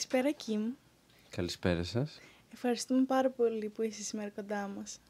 [0.00, 0.72] Καλησπέρα, Κιμ.
[1.28, 2.20] Καλησπέρα σας.
[2.52, 5.00] Ευχαριστούμε πάρα πολύ που είσαι σήμερα κοντά μας.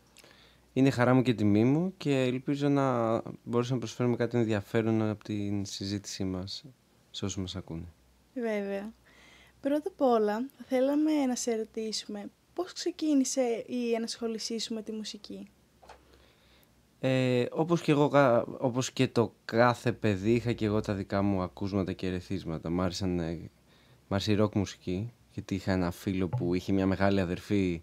[0.73, 5.25] Είναι χαρά μου και τιμή μου και ελπίζω να μπορέσουμε να προσφέρουμε κάτι ενδιαφέρον από
[5.25, 6.65] την συζήτησή μας
[7.11, 7.93] σε όσους μας ακούνε.
[8.35, 8.93] Βέβαια.
[9.61, 14.93] Πρώτα απ' όλα, θα θέλαμε να σε ρωτήσουμε πώς ξεκίνησε η ενασχόλησή σου με τη
[14.93, 15.49] μουσική;
[17.01, 18.11] Ε, όπως, και εγώ,
[18.59, 22.71] όπως και το κάθε παιδί είχα και εγώ τα δικά μου ακούσματα και ερεθίσματα.
[22.71, 23.51] Μ' άρεσαν, ε,
[24.11, 27.83] μ' άρεσε η ροκ μουσική γιατί είχα ένα φίλο που είχε μια μεγάλη αδερφή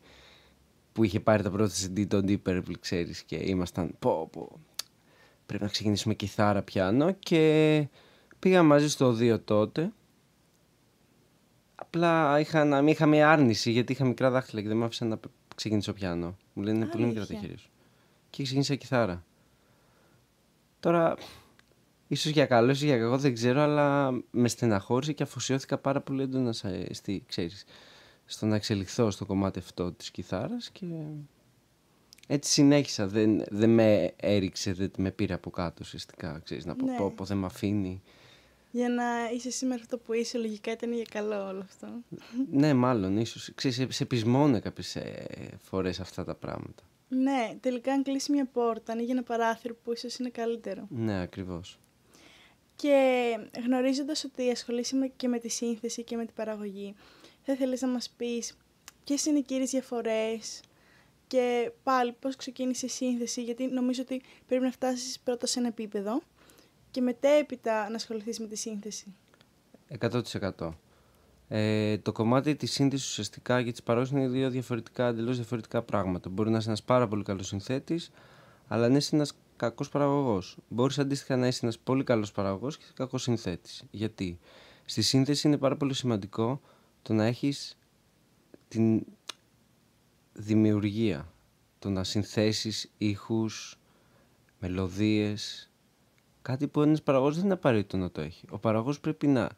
[0.93, 4.59] που είχε πάρει τα πρώτα CD των Deep Purple, ξέρεις, και ήμασταν πω, πω,
[5.45, 7.87] πρέπει να ξεκινήσουμε κιθάρα πιάνο και
[8.39, 9.91] πήγα μαζί στο 2 τότε.
[11.75, 15.19] Απλά είχα, να, είχα μια άρνηση γιατί είχα μικρά δάχτυλα και δεν μ' άφησα να
[15.55, 16.37] ξεκινήσω πιάνο.
[16.53, 17.69] Μου λένε είναι πολύ μικρά τα χέρια σου.
[18.29, 19.23] Και ξεκίνησα κιθάρα.
[20.79, 21.15] Τώρα,
[22.07, 26.21] ίσως για καλό, ίσως για κακό, δεν ξέρω, αλλά με στεναχώρησε και αφοσιώθηκα πάρα πολύ
[26.21, 26.53] έντονα
[26.91, 27.65] στη, ξέρεις,
[28.25, 30.85] στο να εξελιχθώ στο κομμάτι αυτό της κιθάρας και
[32.27, 33.07] έτσι συνέχισα.
[33.07, 36.41] Δεν, δεν με έριξε, δεν με πήρε από κάτω ουσιαστικά.
[36.43, 36.97] Ξέρεις, να πω ναι.
[36.97, 38.01] πω, πω δεν με αφήνει.
[38.71, 39.03] Για να
[39.35, 41.87] είσαι σήμερα αυτό που είσαι, λογικά ήταν για καλό όλο αυτό.
[42.51, 43.51] ναι, μάλλον, ίσως.
[43.55, 45.27] Ξέρεις, σε, σε πεισμώνε κάποιες ε,
[45.61, 46.83] φορές αυτά τα πράγματα.
[47.09, 50.87] Ναι, τελικά αν κλείσει μια πόρτα, ανοίγει ένα παράθυρο που ίσως είναι καλύτερο.
[50.89, 51.79] Ναι, ακριβώς.
[52.77, 56.95] Και γνωρίζοντας ότι ασχολείσαι και με τη σύνθεση και με την παραγωγή,
[57.41, 58.57] θα ήθελες να μας πεις
[59.03, 60.61] ποιες είναι οι κύριες διαφορές
[61.27, 65.67] και πάλι πώς ξεκίνησε η σύνθεση, γιατί νομίζω ότι πρέπει να φτάσεις πρώτα σε ένα
[65.67, 66.21] επίπεδο
[66.91, 69.15] και μετέπειτα να ασχοληθείς με τη σύνθεση.
[69.99, 70.69] 100%.
[71.47, 76.29] Ε, το κομμάτι της σύνθεσης ουσιαστικά και της παραγωγής είναι δύο διαφορετικά, εντελώς διαφορετικά πράγματα.
[76.29, 78.11] Μπορεί να είσαι ένας πάρα πολύ καλός συνθέτης,
[78.67, 80.57] αλλά να είσαι ένας κακός παραγωγός.
[80.69, 83.83] Μπορείς αντίστοιχα να είσαι ένας πολύ καλός παραγωγός και κακός συνθέτης.
[83.91, 84.39] Γιατί;
[84.89, 86.61] Στη σύνθεση είναι πάρα πολύ σημαντικό
[87.01, 87.77] το να έχεις
[88.67, 89.05] την
[90.33, 91.31] δημιουργία.
[91.79, 93.79] Το να συνθέσεις ήχους,
[94.59, 95.71] μελωδίες.
[96.41, 98.45] Κάτι που ένας παραγωγός δεν είναι απαραίτητο να το έχει.
[98.49, 99.49] Ο παραγωγός πρέπει να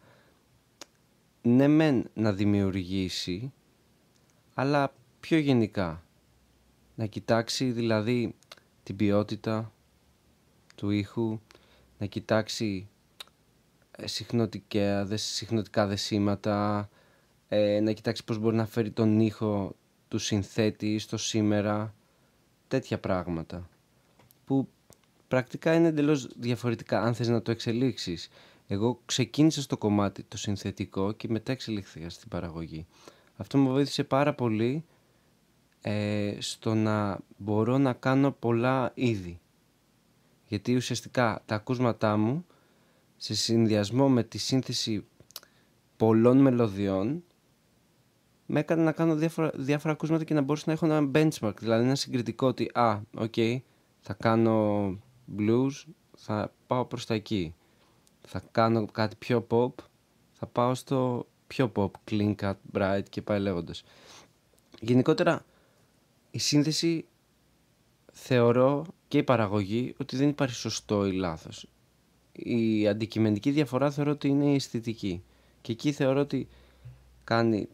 [1.41, 3.53] ναι μεν να δημιουργήσει,
[4.53, 6.03] αλλά πιο γενικά.
[6.96, 8.35] Να κοιτάξει δηλαδή
[8.84, 9.73] την ποιότητα
[10.79, 11.40] του ήχου,
[11.97, 12.88] να κοιτάξει
[13.91, 16.90] ε, συχνοτικά, συχνοτικά δεσίματα,
[17.47, 19.75] ε, να κοιτάξει πώς μπορεί να φέρει τον ήχο
[20.07, 21.94] του συνθέτη στο σήμερα,
[22.67, 23.69] τέτοια πράγματα.
[24.45, 24.67] Που
[25.28, 28.29] πρακτικά είναι εντελώς διαφορετικά αν θες να το εξελίξεις.
[28.67, 32.85] Εγώ ξεκίνησα στο κομμάτι το συνθετικό και μετά εξελίχθηκα στην παραγωγή.
[33.38, 34.84] Αυτό μου βοήθησε πάρα πολύ
[35.81, 39.40] ε, στο να μπορώ να κάνω πολλά είδη.
[40.49, 42.45] Γιατί ουσιαστικά τα ακούσματά μου
[43.17, 45.05] σε συνδυασμό με τη σύνθεση
[45.97, 47.23] πολλών μελωδιών
[48.45, 51.83] με έκανε να κάνω διάφορα, διάφορα ακούσματα και να μπορούσα να έχω ένα benchmark, δηλαδή
[51.83, 53.33] ένα συγκριτικό ότι α, οκ,
[53.99, 54.87] θα κάνω
[55.37, 55.71] blues,
[56.17, 57.53] θα πάω προς τα εκεί
[58.31, 59.71] θα κάνω κάτι πιο pop,
[60.31, 63.83] θα πάω στο πιο pop, clean cut, bright και πάει λέγοντας.
[64.79, 65.45] Γενικότερα,
[66.31, 67.05] η σύνθεση
[68.22, 71.68] θεωρώ και η παραγωγή ότι δεν υπάρχει σωστό ή λάθος.
[72.31, 75.24] Η αντικειμενική διαφορά θεωρώ ότι είναι η αισθητική.
[75.62, 76.47] Και εκεί θεωρώ ότι
[77.24, 77.68] κάνει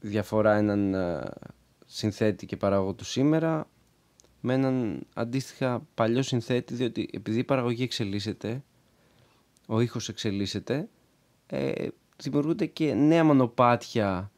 [0.00, 1.22] διαφορά έναν ε,
[1.86, 3.68] συνθέτη και παραγωγό του σήμερα
[4.40, 8.62] με έναν αντίστοιχα παλιό συνθέτη διότι επειδή η παραγωγή εξελίσσεται
[9.66, 10.88] ο ήχος εξελίσσεται,
[11.46, 11.88] ε,
[12.22, 14.30] δημιουργούνται και νέα μονοπάτια,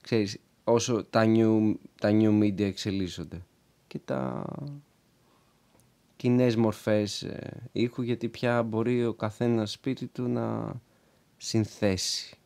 [0.00, 3.42] ξέρεις, όσο τα new, τα new media εξελίσσονται.
[3.94, 4.44] Και τα
[6.16, 10.74] κοινές μορφές ε, ήχου, γιατί πια μπορεί ο καθένας σπίτι του να
[11.36, 12.36] συνθέσει,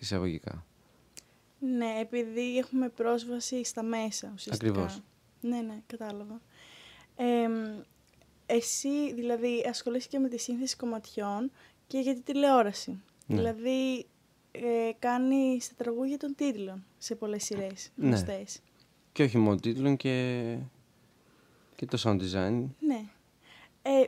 [0.00, 0.66] εισαγωγικά.
[1.58, 4.70] Ναι, επειδή έχουμε πρόσβαση στα μέσα, ουσιαστικά.
[4.70, 5.02] Ακριβώς.
[5.40, 6.40] Ναι, ναι, κατάλαβα.
[7.16, 7.48] Ε,
[8.46, 11.50] εσύ δηλαδή ασχολείσαι και με τη σύνθεση κομματιών
[11.86, 13.00] και για τη τηλεόραση.
[13.26, 13.36] Ναι.
[13.36, 14.06] Δηλαδή
[14.50, 18.06] ε, κάνεις τα τραγούδια των τίτλων σε πολλές σειρές ναι.
[18.06, 18.60] γνωστές.
[19.12, 20.56] Και όχι μόνο τίτλων και,
[21.78, 22.64] και το sound design.
[22.80, 23.02] Ναι.
[23.82, 24.04] Ε,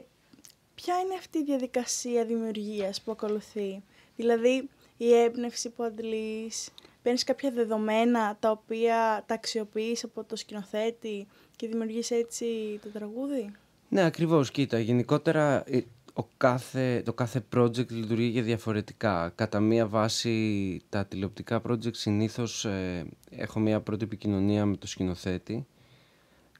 [0.74, 3.82] ποια είναι αυτή η διαδικασία δημιουργίας που ακολουθεί;
[4.16, 6.70] Δηλαδή η έμπνευση που αντλείς,
[7.02, 11.26] παίρνεις κάποια δεδομένα τα οποία τα αξιοποιείς από το σκηνοθέτη
[11.56, 12.46] και δημιουργείς έτσι
[12.82, 13.52] το τραγούδι;
[13.88, 14.50] Ναι, ακριβώς.
[14.50, 15.80] Κοίτα, γενικότερα ε,
[16.12, 19.32] ο κάθε, το κάθε project λειτουργεί και διαφορετικά.
[19.34, 25.66] Κατά μία βάση τα τηλεοπτικά project συνήθως ε, έχω μία πρώτη επικοινωνία με το σκηνοθέτη.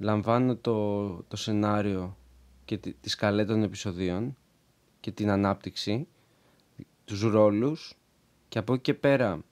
[0.02, 2.16] Λαμβάνω το, το σενάριο
[2.64, 4.36] και τη, τη σκαλέ των επεισοδίων
[5.00, 6.06] και την ανάπτυξη,
[7.04, 7.94] τους ρόλους
[8.48, 9.44] και από εκεί και πέρα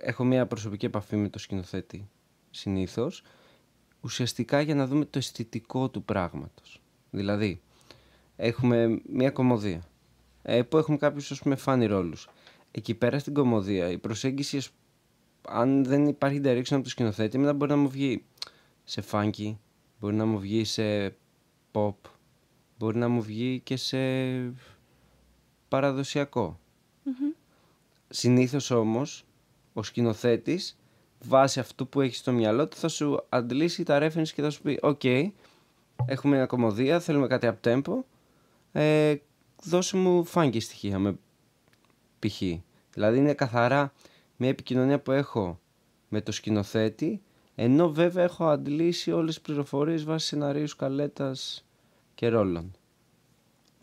[0.00, 2.08] έχω μια προσωπική επαφή με το σκηνοθέτη
[2.50, 3.22] συνήθως,
[4.00, 6.80] ουσιαστικά για να δούμε το αισθητικό του πράγματος.
[7.10, 7.60] Δηλαδή,
[8.36, 9.82] έχουμε μια κομμωδία
[10.42, 12.28] ε, που έχουμε κάποιους ας πούμε φάνη ρόλους.
[12.70, 14.60] Εκεί πέρα στην κομμωδία η προσέγγιση
[15.48, 18.24] αν δεν υπάρχει direction από το σκηνοθέτη μετά μπορεί να μου βγει
[18.88, 19.56] σε funky,
[20.00, 21.16] μπορεί να μου βγει σε
[21.72, 21.94] pop,
[22.78, 23.98] μπορεί να μου βγει και σε
[25.68, 26.58] παραδοσιακό.
[27.04, 27.36] Mm-hmm.
[28.08, 29.24] Συνήθως όμως
[29.72, 30.78] ο σκηνοθέτης
[31.20, 34.62] βάσει αυτού που έχει στο μυαλό του θα σου αντλήσει τα reference και θα σου
[34.62, 35.04] πει «OK,
[36.06, 38.04] έχουμε μια κωμωδία, θέλουμε κάτι up-tempo,
[38.72, 39.16] ε,
[39.62, 41.18] δώσε μου funky στοιχεία με
[42.18, 42.42] π.χ.
[42.92, 43.92] Δηλαδή είναι καθαρά
[44.36, 45.60] μια επικοινωνία που έχω
[46.08, 47.22] με το σκηνοθέτη,
[47.60, 51.64] ενώ βέβαια έχω αντλήσει όλες τις πληροφορίες βάσει σεναρίου, σκαλέτας
[52.14, 52.72] και ρόλων.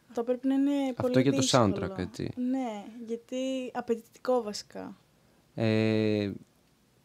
[0.09, 1.63] Αυτό πρέπει να είναι Αυτό πολύ για το δύσκολο.
[1.75, 2.31] soundtrack, έτσι.
[2.35, 3.35] Ναι, γιατί
[3.73, 4.97] απαιτητικό βασικά.
[5.55, 6.31] Ε,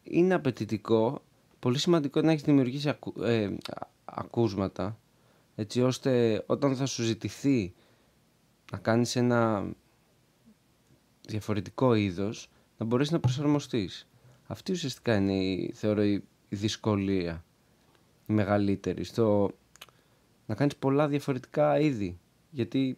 [0.03, 1.21] είναι απαιτητικό.
[1.59, 4.99] Πολύ σημαντικό να έχεις δημιουργήσει ακου, ε, α- ακούσματα,
[5.55, 7.73] έτσι ώστε όταν θα σου ζητηθεί
[8.71, 9.65] να κάνεις ένα
[11.27, 14.07] διαφορετικό είδος, να μπορείς να προσαρμοστείς.
[14.47, 17.43] Αυτή ουσιαστικά είναι, η, θεωρώ, η, η δυσκολία,
[18.27, 19.51] η μεγαλύτερη, στο
[20.45, 22.19] να κάνεις πολλά διαφορετικά είδη.
[22.49, 22.97] Γιατί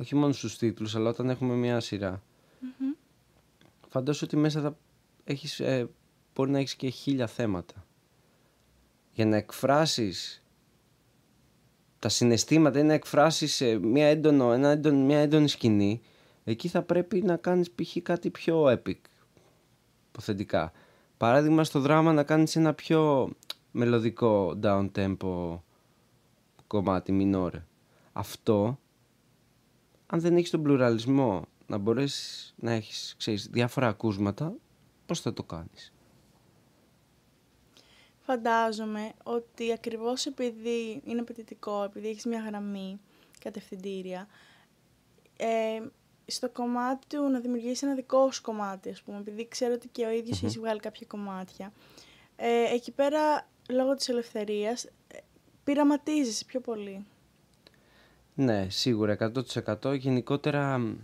[0.00, 2.22] όχι μόνο στους τίτλους, αλλά όταν έχουμε μια σειρά,
[3.88, 4.76] φαντάσου ότι μέσα θα
[5.24, 5.88] έχεις, ε,
[6.34, 7.86] μπορεί να έχεις και χίλια θέματα.
[9.12, 10.42] Για να εκφράσεις
[11.98, 16.00] τα συναισθήματα ή να εκφράσεις ε, μια, έντονο, ένα έντονο, μια έντονη σκηνή,
[16.44, 17.96] εκεί θα πρέπει να κάνεις π.χ.
[18.02, 18.98] κάτι πιο epic,
[20.08, 20.72] υποθετικά.
[21.18, 23.30] Παράδειγμα στο δράμα να κάνεις ένα πιο
[23.70, 25.58] μελωδικό down tempo
[26.66, 27.64] κομμάτι, μινόρε.
[28.12, 28.78] Αυτό,
[30.06, 34.54] αν δεν έχεις τον πλουραλισμό να μπορέσεις να έχεις ξέρεις, διάφορα ακούσματα,
[35.06, 35.92] πώς θα το κάνεις;
[38.20, 43.00] Φαντάζομαι ότι ακριβώς επειδή είναι απαιτητικό, επειδή έχεις μια γραμμή
[43.40, 44.28] κατευθυντήρια,
[45.36, 45.80] ε,
[46.30, 50.04] στο κομμάτι του να δημιουργήσει ένα δικό σου κομμάτι, ας πούμε, επειδή ξέρω ότι και
[50.04, 51.72] ο ίδιος έχει βγάλει κάποια κομμάτια.
[52.36, 55.18] Ε, εκεί πέρα, λόγω της ελευθερίας, ε,
[55.64, 57.06] πειραματίζεσαι πιο πολύ.
[58.34, 59.92] Ναι, σίγουρα, 100%.
[59.92, 60.96] Γενικότερα, μ,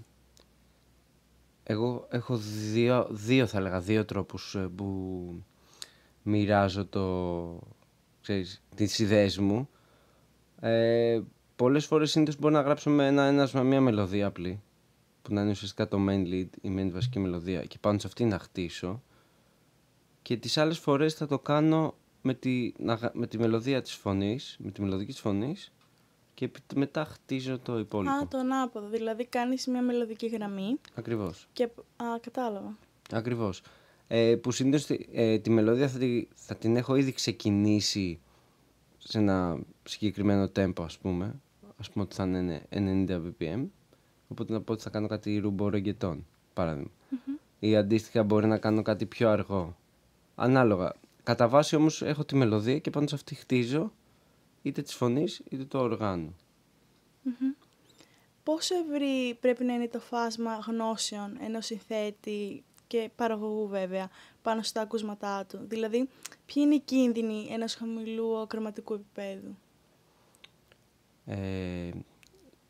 [1.62, 2.36] εγώ έχω
[2.72, 5.42] δύο, δύο θα έλεγα, δύο τρόπους ε, που
[6.22, 7.58] μοιράζω το,
[8.20, 9.68] ξέρεις, τις ιδέες μου.
[10.60, 11.20] Ε,
[11.56, 14.62] πολλές φορές συνήθως μπορώ να γράψω με ένα ένασμα μια μελωδία απλή,
[15.24, 18.24] που να είναι ουσιαστικά το main lead, η main βασική μελωδία, και πάνω σε αυτή
[18.24, 19.02] να χτίσω.
[20.22, 23.92] Και τις άλλες φορές θα το κάνω με τη, να γα- με τη μελωδία της
[23.92, 25.72] φωνής, με τη μελωδική της φωνής,
[26.34, 28.12] και επι- μετά χτίζω το υπόλοιπο.
[28.14, 28.88] Α, το ανάποδο.
[28.88, 31.48] Δηλαδή, κάνεις μια μελωδική γραμμή Ακριβώς.
[31.52, 31.64] και...
[31.96, 32.76] Α, κατάλαβα.
[33.12, 33.62] Ακριβώς.
[34.06, 38.20] Ε, που συνήθως τη, ε, τη μελωδία θα, τη- θα την έχω ήδη ξεκινήσει
[38.98, 41.40] σε ένα συγκεκριμένο tempo ας πούμε.
[41.76, 43.64] Ας πούμε ότι θα είναι 90 bpm.
[44.28, 46.90] Οπότε να πω ότι θα κάνω κάτι ρούμπο ρεγκετόν, παράδειγμα.
[47.58, 49.76] Ή αντίστοιχα μπορεί να κάνω κάτι πιο αργό.
[50.34, 50.92] Ανάλογα.
[51.22, 53.92] Κατά βάση όμως έχω τη μελωδία και πάνω σε αυτή χτίζω
[54.62, 56.36] είτε της φωνής είτε το οργάνου.
[58.42, 64.10] Πόσο ευρύ πρέπει να είναι το φάσμα γνώσεων ενός συνθέτη και παραγωγού βέβαια
[64.42, 66.08] πάνω στα ακούσματά του; Δηλαδή,
[66.46, 69.56] ποιοι είναι οι κίνδυνοι ενός χαμηλού κρωματικού επίπεδου;
[71.26, 71.90] Ε,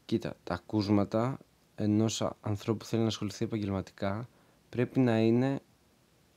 [0.04, 1.38] κοίτα, τα ακούσματα
[1.74, 4.28] ενός α- ανθρώπου που θέλει να ασχοληθεί επαγγελματικά
[4.68, 5.60] πρέπει να είναι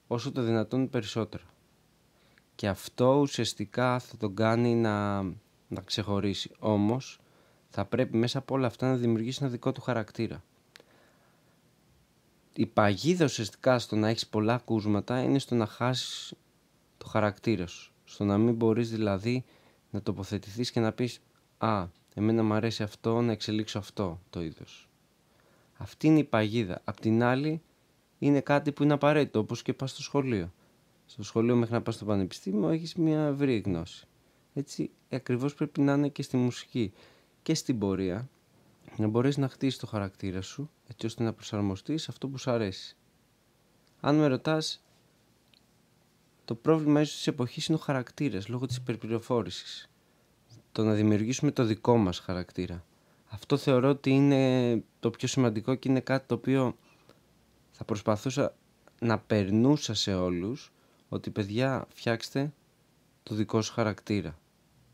[0.07, 1.43] όσο το δυνατόν περισσότερο.
[2.55, 5.21] Και αυτό ουσιαστικά θα τον κάνει να,
[5.67, 6.51] να ξεχωρίσει.
[6.59, 7.19] Όμως
[7.69, 10.43] θα πρέπει μέσα από όλα αυτά να δημιουργήσει ένα δικό του χαρακτήρα.
[12.53, 16.33] Η παγίδα ουσιαστικά στο να έχεις πολλά ακούσματα είναι στο να χάσεις
[16.97, 17.91] το χαρακτήρα σου.
[18.05, 19.45] Στο να μην μπορείς δηλαδή
[19.91, 21.19] να τοποθετηθείς και να πεις
[21.57, 24.86] «Α, εμένα μου αρέσει αυτό, να εξελίξω αυτό το είδος».
[25.77, 26.81] Αυτή είναι η παγίδα.
[26.83, 27.61] Απ' την άλλη
[28.19, 30.53] είναι κάτι που είναι απαραίτητο, όπως και πας στο σχολείο.
[31.05, 34.07] Στο σχολείο μέχρι να πας στο πανεπιστήμιο έχεις μια ευρύ γνώση.
[34.53, 36.93] Έτσι ακριβώς πρέπει να είναι και στη μουσική
[37.43, 38.29] και στην πορεία
[38.97, 42.51] να μπορείς να χτίσεις το χαρακτήρα σου έτσι ώστε να προσαρμοστείς σε αυτό που σου
[42.51, 42.95] αρέσει.
[43.99, 44.83] Αν με ρωτάς,
[46.45, 49.89] το πρόβλημα ίσως της εποχής είναι ο χαρακτήρας λόγω της υπερπληροφόρησης.
[50.71, 52.85] Το να δημιουργήσουμε το δικό μας χαρακτήρα.
[53.29, 56.77] Αυτό θεωρώ ότι είναι το πιο σημαντικό και είναι κάτι το οποίο
[57.71, 58.55] θα προσπαθούσα
[58.99, 60.71] να περνούσα σε όλους
[61.09, 62.53] ότι παιδιά φτιάξτε
[63.23, 64.37] το δικό σου χαρακτήρα.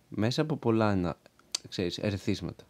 [0.10, 1.18] Μέσα από πολλά ένα,
[1.70, 2.64] ξέρεις, ερεθίσματα.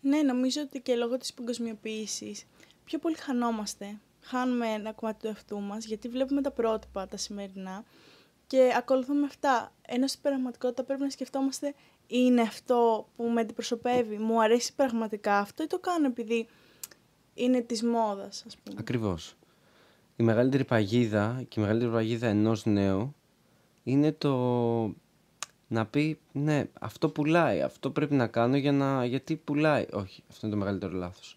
[0.00, 2.46] Ναι, νομίζω ότι και λόγω της παγκοσμιοποίησης
[2.84, 7.84] πιο πολύ χανόμαστε χάνουμε ένα κομμάτι του εαυτού μας, γιατί βλέπουμε τα πρότυπα τα σημερινά
[8.46, 9.72] και ακολουθούμε αυτά.
[9.86, 11.74] Ενώ στην πραγματικότητα πρέπει να σκεφτόμαστε
[12.12, 16.46] είναι αυτό που με αντιπροσωπεύει, μου αρέσει πραγματικά αυτό ή το κάνω επειδή
[17.34, 19.36] είναι της μόδας, ας πούμε; Ακριβώς.
[20.16, 23.14] Η μεγαλύτερη παγίδα και η μεγαλύτερη παγίδα ενός νέου
[23.82, 24.34] είναι το
[25.68, 29.86] να πει ναι αυτό πουλάει, αυτό πρέπει να κάνω για να, γιατί πουλάει.
[29.92, 31.36] Όχι, αυτό είναι το μεγαλύτερο λάθος.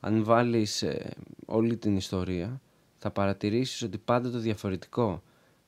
[0.00, 1.10] Αν βάλεις ε,
[1.46, 2.60] όλη την ιστορία
[2.98, 5.22] θα παρατηρήσεις ότι πάντα το διαφορετικό,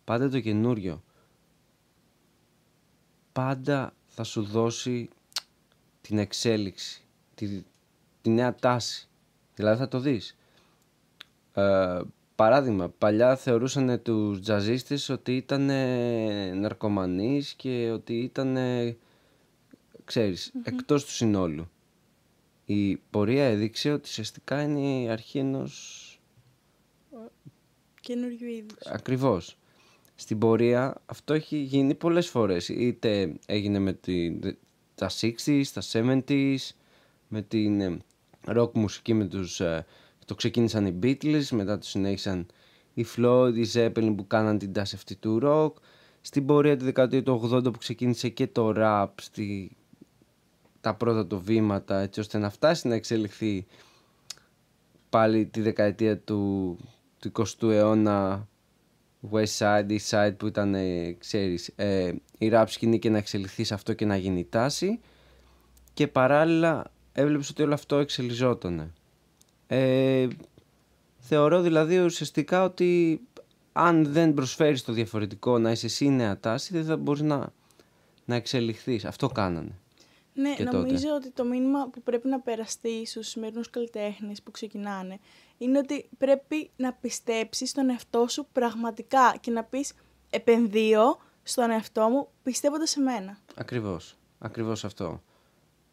[0.05, 1.03] πάντα το καινούριο,
[3.33, 5.09] πάντα θα σου δώσει
[6.01, 7.03] την εξέλιξη,
[7.35, 7.63] τη,
[8.23, 9.09] τη νέα τάση.
[9.55, 10.37] Δηλαδή θα το δεις.
[11.55, 12.01] Ε,
[12.35, 15.65] παράδειγμα, παλιά θεωρούσαν τους τζαζίστες ότι ήταν
[16.61, 18.57] ναρκωμανείς και ότι ήταν,
[20.05, 21.71] ξέρεις, εκτός του συνόλου.
[22.65, 26.05] Η πορεία έδειξε ότι ουσιαστικά είναι η αρχή ενός...
[28.01, 28.87] Καινούριου είδους.
[28.87, 29.57] Ακριβώς.
[30.21, 32.69] Στην πορεία αυτό έχει γίνει πολλές φορές.
[32.69, 34.39] Είτε έγινε με τη,
[34.95, 36.57] τα 60s, τα 70s,
[37.29, 38.03] με την
[38.47, 39.87] rock μουσική με τους ε,
[40.25, 42.47] το ξεκίνησαν οι Beatles, μετά το συνέχισαν
[42.95, 45.73] οι Floyd, οι Zeppelin που κάναν την τάση αυτή του rock.
[46.21, 49.77] Στην πορεία τη δεκαετία του 80 που ξεκίνησε και το rap, στη...
[50.81, 53.67] τα πρώτα του βήματα, έτσι ώστε να φτάσει να εξελιχθεί
[55.09, 56.77] πάλι τη δεκαετία του,
[57.19, 58.49] του 20ου αιώνα
[59.31, 63.65] West Side, East Side που ήταν, ε, ξέρεις, ε, η rap σκηνή και να εξελιχθεί
[63.65, 65.01] σε αυτό και να γίνει τάση
[65.95, 68.93] και παράλληλα έβλεπες ότι όλο αυτό εξελιζότανε.
[69.67, 70.29] Ε,
[71.19, 73.21] θεωρώ δηλαδή ουσιαστικά ότι
[73.73, 77.53] αν δεν προσφέρεις το διαφορετικό να είσαι εσύ νέα τάση δεν θα μπορείς να,
[78.25, 79.05] να εξελιχθείς.
[79.05, 79.79] Αυτό κάνανε.
[80.35, 85.19] Ναι, νομίζω ότι το μήνυμα που πρέπει να περαστεί στους σημερινούς καλλιτέχνες που ξεκινάνε
[85.63, 89.93] είναι ότι πρέπει να πιστέψεις στον εαυτό σου πραγματικά και να πεις
[90.31, 93.39] επενδύω στον εαυτό μου πιστεύοντας σε μένα.
[93.55, 94.19] Ακριβώς.
[94.39, 95.23] Ακριβώς αυτό.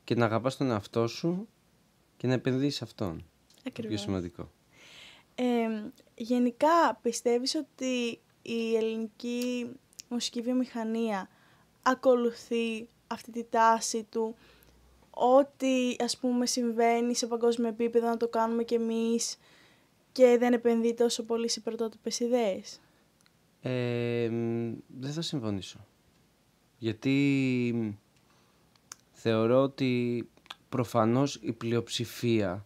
[0.03, 1.47] Και να αγαπάς τον εαυτό σου
[2.17, 3.25] και να επενδύσεις αυτόν.
[3.67, 3.95] Ακριβώς.
[3.95, 4.51] Πιο σημαντικό.
[6.15, 9.71] γενικά πιστεύεις ότι η ελληνική
[10.09, 11.29] μουσική βιομηχανία
[11.81, 14.36] ακολουθεί αυτή τη τάση του
[15.09, 19.38] ότι ας πούμε συμβαίνει σε παγκόσμιο επίπεδο να το κάνουμε κι εμείς
[20.17, 22.79] και δεν επενδύει τόσο πολύ σε πρωτότυπες ιδέες;
[23.62, 24.29] Ε,
[24.88, 25.86] δεν θα συμφωνήσω.
[26.77, 27.97] Γιατί
[29.12, 30.24] θεωρώ ότι
[30.69, 32.65] προφανώς η πλειοψηφία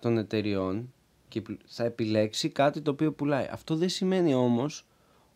[0.00, 0.92] των εταιριών
[1.28, 3.48] και θα επιλέξει κάτι το οποίο πουλάει.
[3.50, 4.86] Αυτό δεν σημαίνει όμως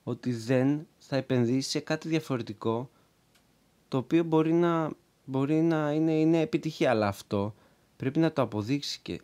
[0.02, 2.90] ότι δεν θα επενδύσει σε κάτι διαφορετικό
[3.88, 4.90] το οποίο μπορεί να,
[5.24, 6.90] μπορεί να είναι, είναι επιτυχία.
[6.90, 7.54] Αλλά αυτό
[7.96, 9.20] πρέπει να το αποδείξει και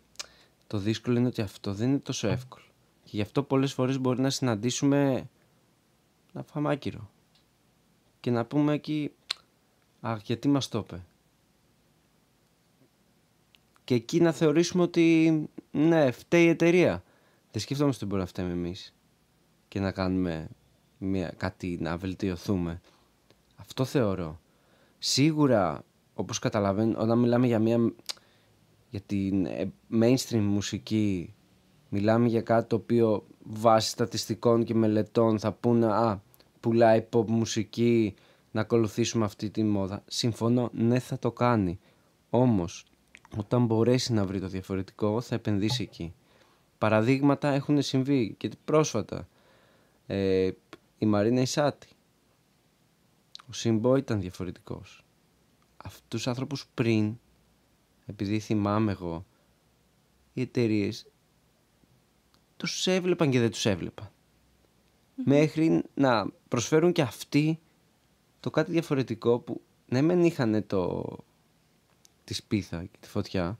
[0.69, 2.63] το δύσκολο είναι ότι αυτό δεν είναι τόσο εύκολο.
[3.03, 5.29] Και γι' αυτό πολλές φορές μπορεί να συναντήσουμε
[6.33, 7.09] ένα φαμάκυρο
[8.19, 9.11] και να πούμε εκεί
[10.01, 11.03] «Αχ, γιατί μας το είπε»
[13.83, 17.03] και εκεί να θεωρήσουμε ότι ναι, φταίει η εταιρεία.
[17.51, 18.93] Δεν σκεφτόμαστε ότι μπορεί να φταίμε εμείς
[19.67, 20.49] και να κάνουμε
[20.97, 22.81] μια, κάτι να βελτιωθούμε.
[23.55, 24.39] Αυτό θεωρώ.
[24.99, 25.83] Σίγουρα,
[26.13, 27.93] όπως καταλαβαίνω, όταν μιλάμε για μια
[28.89, 31.33] για την ε, mainstream μουσική,
[31.89, 36.21] μιλάμε για κάτι το οποίο βάσει στατιστικών και μελετών θα πούνε «Α,
[36.59, 38.13] πουλάει pop μουσική,
[38.51, 40.03] να ακολουθήσουμε αυτή τη μόδα».
[40.07, 41.79] Συμφωνώ, ναι θα το κάνει.
[42.29, 42.85] Όμως,
[43.37, 46.13] όταν μπορέσει να βρει το διαφορετικό θα επενδύσει εκεί.
[46.77, 49.27] Παραδείγματα έχουν συμβεί και πρόσφατα.
[50.07, 50.49] Ε,
[50.97, 51.87] η Μαρίνα Ισάτη.
[53.49, 55.03] Ο Σιμπό ήταν διαφορετικός.
[55.77, 57.19] Αυτούς τους άνθρωπους πριν,
[58.09, 59.25] επειδή θυμάμαι εγώ,
[60.33, 61.05] οι εταιρείες
[62.57, 64.11] τους έβλεπαν και δεν τους εβλεπαν
[65.25, 67.59] Μέχρι να προσφέρουν και αυτοί
[68.39, 71.05] το κάτι διαφορετικό που ναι μεν είχαν το,
[72.23, 73.59] τη σπίθα και τη φωτιά.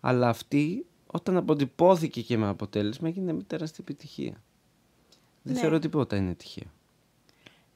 [0.00, 4.42] Αλλά αυτή όταν αποτυπώθηκε και με αποτέλεσμα έγινε με τεράστια επιτυχία.
[5.42, 5.60] Δεν ναι.
[5.60, 6.72] θεωρώ τίποτα είναι τυχαίο.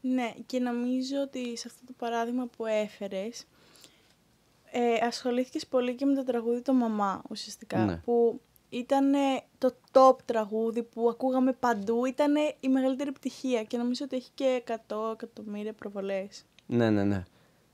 [0.01, 3.47] Ναι, και νομίζω ότι σε αυτό το παράδειγμα που έφερες
[4.75, 7.97] ε, ασχολήθηκες πολύ και με το τραγούδι το «Μαμά» ουσιαστικά, ναι.
[7.97, 9.13] που ήταν
[9.59, 14.63] το top τραγούδι που ακούγαμε παντού, ήταν η μεγαλύτερη επιτυχία και νομίζω ότι έχει και
[14.67, 14.73] 100
[15.13, 16.45] εκατομμύρια προβολές.
[16.67, 17.25] Ναι, ναι, ναι.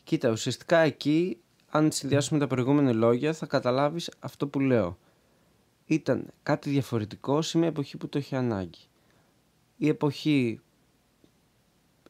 [0.04, 1.40] Κοίτα, ουσιαστικά εκεί
[1.70, 4.98] αν συνδυάσουμε τα προηγούμενα λόγια θα καταλάβεις αυτό που λέω.
[5.86, 8.88] Ήταν κάτι διαφορετικό σε μια εποχή που το είχε ανάγκη.
[9.76, 10.60] Η εποχή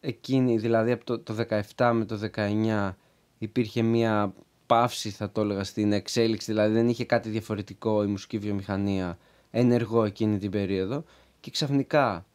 [0.00, 1.36] εκείνη, δηλαδή από το, το
[1.76, 2.92] 17 με το 19
[3.38, 4.34] υπήρχε μια
[4.68, 9.18] παύση θα το έλεγα στην εξέλιξη, δηλαδή δεν είχε κάτι διαφορετικό η μουσική βιομηχανία
[9.50, 11.04] ενεργό εκείνη την περίοδο.
[11.40, 12.26] Και ξαφνικά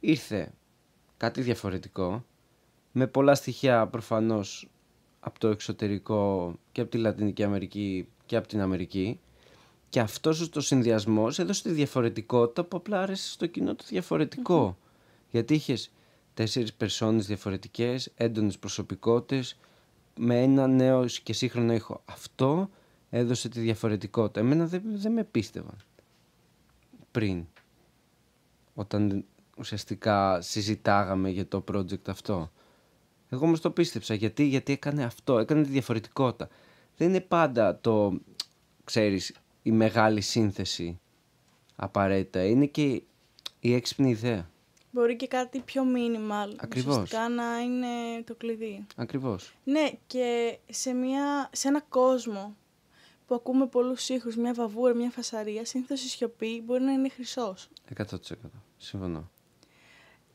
[0.00, 0.52] ήρθε
[1.16, 2.24] κάτι διαφορετικό
[2.92, 4.68] με πολλά στοιχεία προφανώς
[5.20, 9.20] από το εξωτερικό και από τη Λατινική Αμερική και από την Αμερική.
[9.88, 14.76] Και αυτός ο συνδυασμός έδωσε τη διαφορετικότητα που απλά άρεσε στο κοινό το διαφορετικο
[15.30, 15.90] Γιατί είχες
[16.34, 19.56] τέσσερις περσόνες διαφορετικές, έντονες προσωπικότητες
[20.18, 22.02] με ένα νέο και σύγχρονο ήχο.
[22.04, 22.70] Αυτό
[23.10, 24.40] έδωσε τη διαφορετικότητα.
[24.40, 25.76] Εμένα δεν, δεν με πίστευαν
[27.10, 27.44] πριν
[28.74, 29.24] όταν
[29.58, 32.50] ουσιαστικά συζητάγαμε για το project αυτό.
[33.28, 36.48] Εγώ όμως το πίστεψα γιατί, γιατί έκανε αυτό, έκανε τη διαφορετικότητα.
[36.96, 38.20] Δεν είναι πάντα το,
[38.84, 41.00] ξέρεις, η μεγάλη σύνθεση
[41.76, 42.44] απαραίτητα.
[42.44, 43.02] Είναι και
[43.60, 44.50] η έξυπνη ιδέα.
[44.90, 46.52] Μπορεί και κάτι πιο minimal.
[46.56, 46.92] Ακριβώς.
[46.92, 48.86] Ουσιαστικά να είναι το κλειδί.
[48.96, 49.54] Ακριβώς.
[49.64, 52.56] Ναι, και σε, μια, σε ένα κόσμο
[53.26, 57.68] που ακούμε πολλούς ήχους, μια βαβούρα, μια φασαρία, συνήθως η σιωπή μπορεί να είναι χρυσός.
[57.96, 58.04] 100%.
[58.76, 59.30] Συμφωνώ.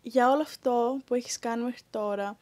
[0.01, 2.37] Για όλο αυτό που έχεις κάνει μέχρι τώρα,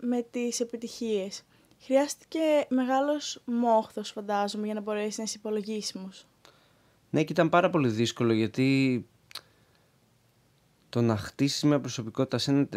[0.00, 1.42] με τις επιτυχίες,
[1.80, 6.26] χρειάστηκε μεγάλος μόχθος, φαντάζομαι, για να μπορέσεις να είσαι υπολογίσιμος.
[7.10, 9.06] Ναι, και ήταν πάρα πολύ δύσκολο γιατί
[10.92, 12.68] το να χτίσει μια προσωπικότητα σε ένα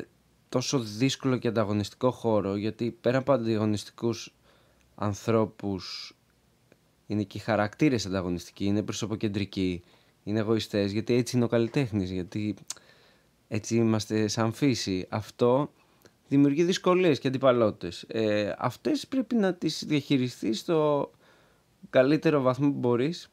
[0.50, 4.34] τόσο δύσκολο και ανταγωνιστικό χώρο, γιατί πέρα από ανταγωνιστικούς
[4.96, 6.16] ανθρώπους
[7.08, 9.84] είναι και οι χαρακτήρες ανταγωνιστικοί, είναι προσωποκεντρικοί,
[10.24, 12.56] είναι εγωιστές, γιατί έτσι είναι ο καλλιτέχνης, γιατί
[13.48, 15.08] έτσι είμαστε σαν φύση.
[15.10, 15.72] Αυτό
[16.28, 18.06] δημιουργεί δυσκολίες και αντιπαλότητες.
[18.08, 21.12] Ε, αυτές πρέπει να τις διαχειριστείς στο
[21.90, 23.32] καλύτερο βαθμό που μπορείς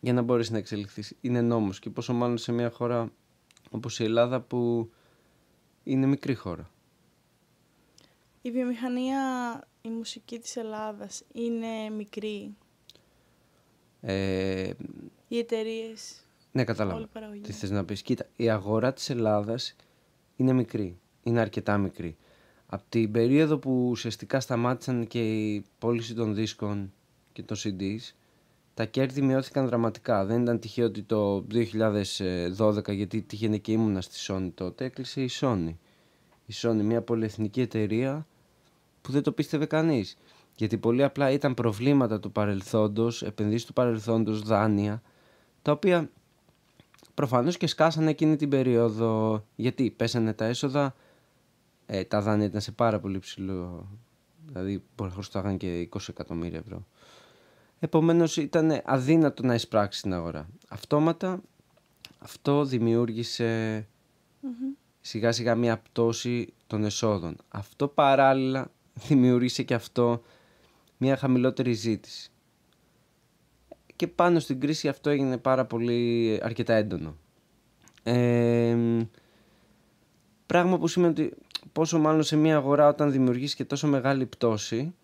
[0.00, 1.16] για να μπορείς να εξελιχθείς.
[1.20, 3.12] Είναι νόμος και πόσο μάλλον σε μια χώρα
[3.70, 4.90] όπως η Ελλάδα που
[5.84, 6.70] είναι μικρή χώρα.
[8.42, 9.18] Η βιομηχανία,
[9.82, 12.54] η μουσική της Ελλάδας είναι μικρή;
[14.00, 14.70] Ε,
[15.28, 16.24] Οι εταιρείες.
[16.52, 17.08] ναι, κατάλαβα.
[17.42, 19.76] Τι θες να πεις; Κοίτα, η αγορά της Ελλάδας
[20.36, 20.98] είναι μικρή.
[21.22, 22.16] Είναι αρκετά μικρή.
[22.66, 26.92] Από την περίοδο που ουσιαστικά σταμάτησαν και η πώληση των δίσκων
[27.32, 27.98] και των CDs,
[28.74, 30.24] τα κέρδη μειώθηκαν δραματικά.
[30.24, 31.46] Δεν ήταν τυχαίο ότι το
[32.56, 35.74] 2012, γιατί τυχαίνει και ήμουνα στη Sony τότε, έκλεισε η Sony.
[36.46, 38.26] Η Sony, μια πολυεθνική εταιρεία
[39.00, 40.16] που δεν το πίστευε κανείς.
[40.56, 45.02] Γιατί πολύ απλά ήταν προβλήματα του παρελθόντος, επενδύσεις του παρελθόντος, δάνεια,
[45.62, 46.10] τα οποία
[47.14, 49.44] προφανώς και σκάσανε εκείνη την περίοδο.
[49.56, 50.94] Γιατί πέσανε τα έσοδα,
[51.86, 53.88] ε, τα δάνεια ήταν σε πάρα πολύ ψηλό,
[54.46, 56.86] δηλαδή μπορεί να χρωστάγαν και 20 εκατομμύρια ευρώ.
[57.82, 60.48] Επομένως ήταν αδύνατο να εισπράξει την αγορά.
[60.68, 61.40] Αυτόματα
[62.18, 63.86] αυτό δημιούργησε
[65.00, 67.36] σιγά σιγά μια πτώση των εσόδων.
[67.48, 68.70] Αυτό παράλληλα
[69.08, 70.22] δημιούργησε και αυτό
[70.96, 72.30] μια χαμηλότερη ζήτηση.
[73.96, 77.16] Και πάνω στην κρίση αυτό έγινε πάρα πολύ αρκετά έντονο.
[80.46, 81.34] πράγμα που σημαίνει ότι
[81.72, 84.94] πόσο μάλλον σε μια αγορά όταν δημιουργήσει και τόσο μεγάλη πτώση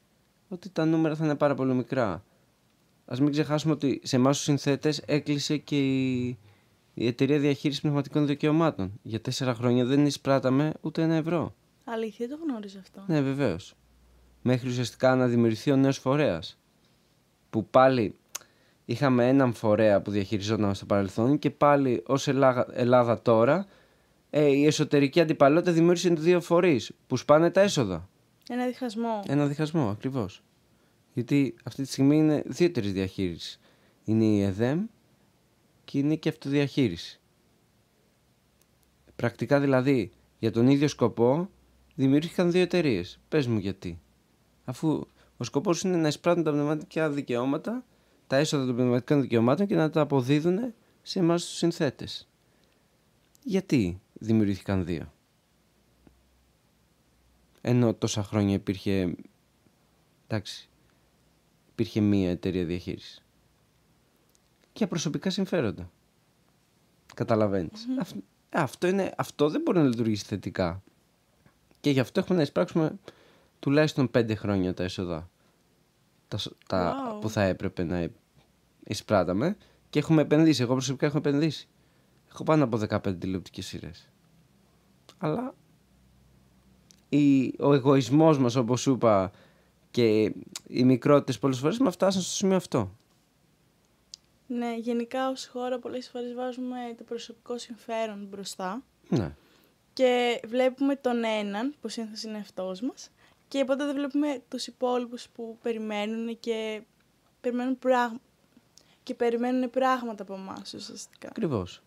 [0.48, 2.24] ότι τα νούμερα θα είναι πάρα πολύ μικρά.
[3.06, 6.26] Α μην ξεχάσουμε ότι σε εμάς τους συνθέτες έκλεισε και η,
[6.94, 8.92] η εταιρεία διαχείρισης πνευματικών δικαιωμάτων.
[9.02, 11.54] Για τέσσερα χρόνια δεν εισπράταμε ούτε ένα ευρώ.
[11.84, 13.04] Αλήθεια, το γνώριζα αυτό.
[13.06, 13.74] Ναι, βεβαίως.
[14.42, 16.58] Μέχρι ουσιαστικά να δημιουργηθεί ο νέος φορέας.
[17.50, 18.14] Που πάλι
[18.84, 23.66] είχαμε έναν φορέα που διαχειριζόταν στο παρελθόν και πάλι ως Ελλάδα, Ελλάδα τώρα
[24.30, 28.08] ε, η εσωτερική αντιπαλότητα δημιούργησε δύο φορείς που σπάνε τα έσοδα.
[28.48, 29.22] Ένα διχασμό.
[29.26, 30.42] Ένα διχασμό, ακριβώς.
[31.16, 33.60] Γιατί αυτή τη στιγμή είναι δύο εταιρείε διαχείριση.
[34.04, 34.86] Είναι η ΕΔΕΜ
[35.84, 37.20] και είναι και αυτοδιαχείριση.
[39.16, 41.50] Πρακτικά δηλαδή για τον ίδιο σκοπό
[41.94, 43.18] δημιουργήθηκαν δύο εταιρείες.
[43.28, 44.00] Πες μου γιατί.
[44.64, 47.84] Αφού ο σκοπός είναι να εισπράττουν τα πνευματικά δικαιώματα,
[48.26, 52.28] τα έσοδα των πνευματικών δικαιωμάτων και να τα αποδίδουν σε εμάς τους συνθέτες.
[53.42, 55.12] Γιατί δημιουργήθηκαν δύο;
[57.60, 59.14] Ενώ τόσα χρόνια υπήρχε.
[60.26, 60.68] Εντάξει,
[61.76, 63.24] υπήρχε μία εταιρεία διαχείρισης.
[64.72, 65.90] Για προσωπικά συμφέροντα.
[67.14, 67.86] Καταλαβαίνεις.
[68.50, 70.82] αυτό, είναι, αυτό δεν μπορεί να λειτουργήσει θετικά.
[71.80, 72.98] Και γι' αυτό έχουμε να εισπράξουμε
[73.58, 75.30] τουλάχιστον πέντε χρόνια τα έσοδα
[76.28, 78.08] τα, τα που θα έπρεπε να
[78.84, 79.56] εισπράταμε
[79.90, 80.62] και έχουμε επενδύσει.
[80.62, 81.68] Εγώ προσωπικά έχω επενδύσει.
[82.30, 84.08] Έχω πάνω από 15 τηλεοπτικές σειρές.
[85.18, 85.54] Αλλά
[87.08, 89.32] η, ο εγωισμός μας όπως σου είπα
[89.96, 90.32] και
[90.66, 92.96] οι μικρότητες πολλές φορές με φτάσαν στο σημείο αυτό.
[94.46, 98.82] Ναι, γενικά ως χώρα πολλές φορές βάζουμε το προσωπικό συμφέρον μπροστά.
[99.08, 99.34] Ναι.
[99.92, 103.10] Και βλέπουμε τον έναν, που σύνθεση είναι αυτός μας,
[103.48, 106.82] και οπότε δεν βλέπουμε τους υπόλοιπους που περιμένουν και
[107.40, 108.20] περιμένουν πράγμα.
[109.02, 111.28] και περιμένουν πράγματα από εμάς ουσιαστικά.
[111.28, 111.82] Ακριβώς.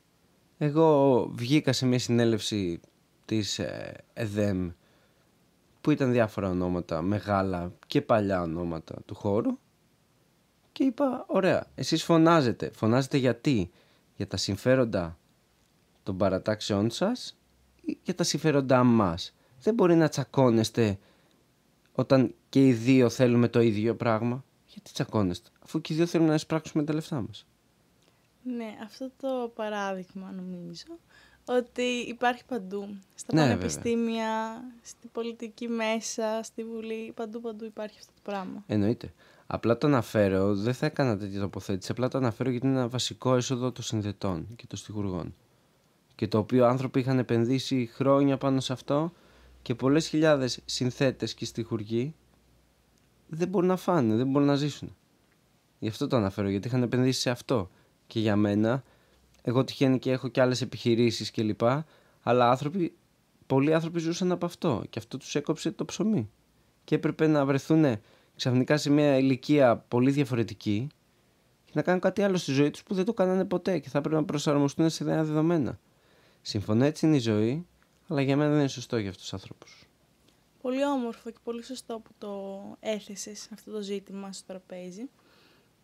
[0.58, 2.80] Εγώ βγήκα σε μια συνέλευση
[3.26, 4.70] της ε, ΕΔΕΜ
[5.90, 9.58] που ήταν διάφορα ονόματα, μεγάλα και παλιά ονόματα του χώρου
[10.72, 12.72] και είπα, ωραία, εσείς φωνάζετε.
[12.74, 13.72] Φωνάζετε γιατί,
[14.16, 15.18] για τα συμφέροντα
[16.04, 17.38] των παρατάξεών σας
[17.82, 21.00] ή για τα συμφέροντά μας; Δεν μπορεί να τσακώνεστε
[21.94, 24.44] όταν και οι δύο θέλουμε το ίδιο πράγμα.
[24.66, 27.46] Γιατί τσακώνεστε, αφού και οι δύο θέλουμε να εισπράξουμε τα λεφτά μας.
[28.44, 31.00] Ναι, αυτό το παράδειγμα νομίζω
[31.58, 32.88] ότι υπάρχει παντού.
[33.16, 38.64] Στα Ναι, πανεπιστήμια, στη πολιτική μέσα, στη Βουλή, παντού παντού υπάρχει αυτό το πράγμα.
[38.68, 39.14] Εννοείται.
[39.48, 41.92] Απλά το αναφέρω, δεν θα έκανα τέτοια τοποθέτηση.
[41.92, 45.36] Απλά το αναφέρω γιατί είναι ένα βασικό έσοδο των συνδετών και των στοιχουργών.
[46.16, 49.12] Και το οποίο άνθρωποι είχαν επενδύσει χρόνια πάνω σε αυτό
[49.62, 52.16] και πολλές χιλιάδες συνθέτες και στοιχουργοί
[53.28, 54.96] δεν μπορούν να φάνε, δεν μπορούν να ζήσουν.
[55.80, 57.70] Γι' αυτό το αναφέρω, γιατί είχαν επενδύσει σε αυτό.
[58.08, 58.84] Και για μένα,
[59.50, 61.62] εγώ τυχαίνει και έχω και άλλες επιχειρήσεις κλπ.
[62.22, 62.94] Αλλά άνθρωποι,
[63.48, 66.30] πολλοί άνθρωποι ζούσαν από αυτό και αυτό τους έκοψε το ψωμί.
[66.84, 67.86] Και έπρεπε να βρεθούν
[68.36, 70.88] ξαφνικά σε μια ηλικία πολύ διαφορετική
[71.66, 73.98] και να κάνουν κάτι άλλο στη ζωή τους που δεν το κάνανε ποτέ και θα
[73.98, 75.80] έπρεπε να προσαρμοστούν σε νέα δεδομένα.
[76.42, 77.68] Συμφωνώ έτσι είναι η ζωή,
[78.08, 79.84] αλλά για μένα δεν είναι σωστό για αυτούς τους άνθρωπους.
[80.62, 85.10] Πολύ όμορφο και πολύ σωστό που το έθεσες αυτό το ζήτημα στο τραπέζι.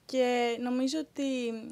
[0.05, 1.23] Και νομίζω ότι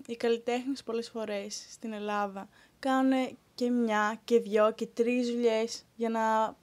[0.07, 6.09] οι καλλιτέχνες πολλές φορές στην Ελλάδα κάνουν και μια και δυο και τρεις δουλειές για
[6.09, 6.55] να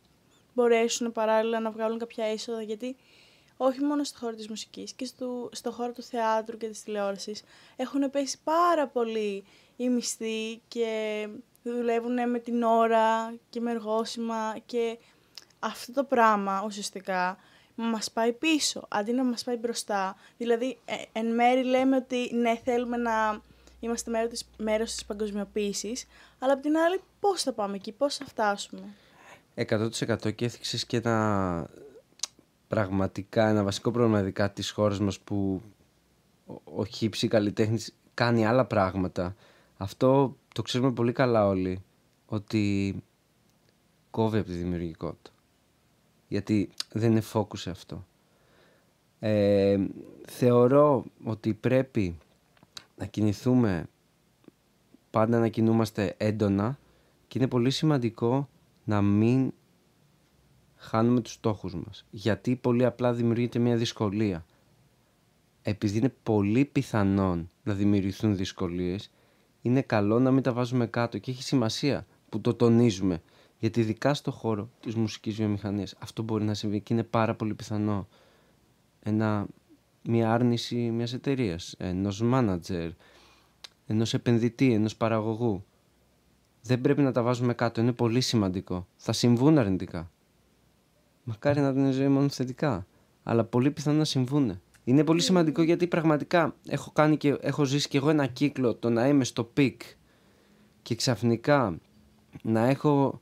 [0.54, 2.96] μπορέσουν παράλληλα να βγάλουν κάποια έσοδα γιατί
[3.56, 7.42] όχι μόνο στο χώρο της μουσικής και στο, στο χώρο του θεάτρου και της τηλεόρασης
[7.76, 9.44] έχουν πέσει πάρα πολύ
[9.76, 11.28] οι μισθοί και
[11.62, 14.98] δουλεύουν με την ώρα και με εργόσημα και
[15.58, 17.38] αυτό το πράγμα ουσιαστικά
[17.80, 20.16] μας πάει πίσω, αντί να μας πάει μπροστά.
[20.36, 23.42] Δηλαδή, ε, εν μέρη λέμε ότι ναι, θέλουμε να
[23.80, 26.06] είμαστε μέρος της, μέρος της παγκοσμιοποίησης,
[26.38, 28.82] αλλά απ' την άλλη πώς θα πάμε εκεί, πώς θα φτάσουμε;
[29.54, 31.66] 100% και έθιξες και ένα
[32.68, 35.62] πραγματικά ένα βασικό πρόβλημα ειδικά της χώρας μας που
[36.46, 39.36] ο, ο χύψη καλλιτέχνης κάνει άλλα πράγματα.
[39.76, 41.82] Αυτό το ξέρουμε πολύ καλά όλοι,
[42.26, 42.94] ότι
[44.10, 45.30] κόβει από τη δημιουργικότητα.
[46.30, 48.06] Γιατί δεν είναι focus σε αυτό.
[49.18, 49.76] Ε,
[50.26, 52.18] θεωρώ ότι πρέπει
[52.96, 53.86] να κινηθούμε,
[55.10, 56.78] πάντα να κινούμαστε έντονα
[57.28, 58.48] και είναι πολύ σημαντικό
[58.84, 59.52] να μην
[60.76, 62.06] χάνουμε τους στόχους μας.
[62.10, 64.44] Γιατί πολύ απλά δημιουργείται μια δυσκολία.
[65.62, 69.10] Επειδή είναι πολύ πιθανόν να δημιουργηθούν δυσκολίες,
[69.62, 73.22] είναι καλό να μην τα βάζουμε κάτω και έχει σημασία που το τονίζουμε.
[73.60, 77.54] Γιατί ειδικά στο χώρο της μουσικής βιομηχανίας αυτό μπορεί να συμβεί και είναι πάρα πολύ
[77.54, 78.08] πιθανό.
[79.02, 79.46] Ένα,
[80.02, 82.90] μια άρνηση μιας εταιρείας, ενός μάνατζερ,
[83.86, 85.64] ενός επενδυτή, ενός παραγωγού.
[86.62, 88.86] Δεν πρέπει να τα βάζουμε κάτω, είναι πολύ σημαντικό.
[88.96, 90.10] Θα συμβούν αρνητικά.
[91.24, 92.86] Μακάρι να είναι η ζωή μόνο θετικά.
[93.22, 94.60] Αλλά πολύ πιθανό να συμβούν.
[94.84, 98.90] Είναι πολύ σημαντικό γιατί πραγματικά έχω, κάνει και, έχω ζήσει και εγώ ένα κύκλο το
[98.90, 99.82] να είμαι στο peak
[100.82, 101.78] και ξαφνικά
[102.42, 103.20] να έχω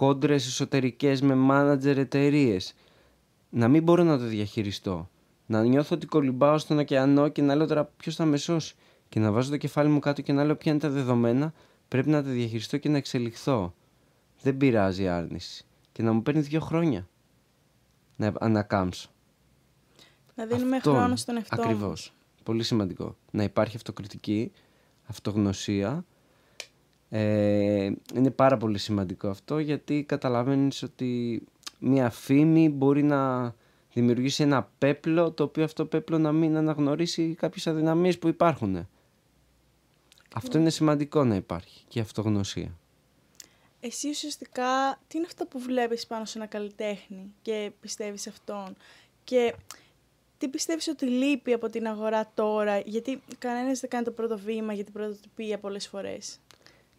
[0.00, 2.74] κόντρες εσωτερικές με μάνατζερ εταιρείες.
[3.50, 5.08] να μην μπορώ να το διαχειριστώ.
[5.46, 8.74] Να νιώθω ότι κολυμπάω στον ωκεανό και να λέω τώρα ποιος θα με σώσει.
[9.08, 11.52] Και να βάζω το κεφάλι μου κάτω και να λέω ποια είναι τα δεδομένα,
[11.88, 13.74] πρέπει να τα διαχειριστώ και να εξελιχθώ.
[14.42, 15.64] Δεν πειράζει η άρνηση.
[15.92, 17.08] Και να μου παίρνεις δύο χρόνια
[18.16, 19.10] να ανακάμψω.
[20.34, 22.12] Να δίνουμε Αυτό, χρόνο στον εαυτό Ακριβώς.
[22.42, 23.16] Πολύ σημαντικό.
[23.30, 24.52] Να υπάρχει αυτοκριτική,
[25.06, 26.04] αυτογνωσία.
[27.12, 31.42] Ε, είναι πάρα πολύ σημαντικό αυτό γιατί καταλαβαίνεις ότι
[31.78, 33.54] μια φήμη μπορεί να
[33.92, 38.88] δημιουργήσει ένα πέπλο το οποίο αυτό πέπλο να μην αναγνωρίσει κάποιες αδυναμίες που υπάρχουν.
[40.34, 42.78] Αυτό είναι σημαντικό να υπάρχει και η αυτογνωσία.
[43.80, 48.76] Εσύ ουσιαστικά τι είναι αυτό που βλέπεις πάνω σε ένα καλλιτέχνη και πιστεύεις αυτόν;
[49.24, 49.54] Και
[50.38, 54.72] τι πιστεύεις ότι λείπει από την αγορά τώρα; Γιατί κανένας δεν κάνει το πρώτο βήμα
[54.72, 56.38] για την πρωτοτυπία πολλές φορές.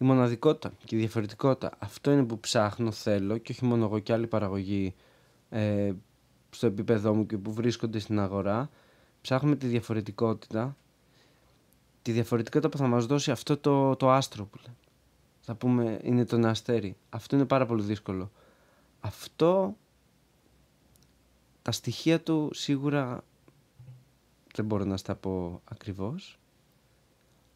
[0.02, 1.72] Η μοναδικότητα και η διαφορετικότητα.
[1.80, 4.94] Αυτό είναι που ψάχνω, θέλω και όχι μόνο εγώ και άλλοι παραγωγοί
[5.50, 5.92] ε,
[6.50, 8.70] στο επίπεδό μου και που βρίσκονται στην αγορά.
[9.22, 10.76] Ψάχνουμε τη διαφορετικότητα.
[12.02, 14.76] Τη διαφορετικότητα που θα μας δώσει αυτό το, το άστρο που λέμε
[15.42, 16.98] θα πούμε είναι το αστέρι.
[17.10, 18.32] Αυτό είναι πάρα πολύ δύσκολο.
[19.00, 19.78] Αυτό,
[21.62, 23.24] τα στοιχεία του σίγουρα
[24.56, 26.40] δεν μπορώ να στα πω ακριβώς.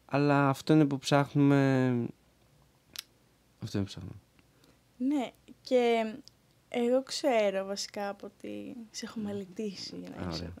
[0.06, 2.06] Αλλά αυτό είναι που ψάχνουμε...
[3.62, 4.16] Αυτό είναι που ψάχνουμε.
[4.98, 6.14] Ναι, και
[6.68, 10.52] εγώ ξέρω βασικά από ότι σε έχω μελετήσει, να ξέρω,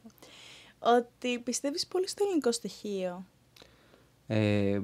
[0.78, 3.26] ότι πιστεύεις πολύ στο ελληνικό στοιχείο.
[4.26, 4.80] Ε,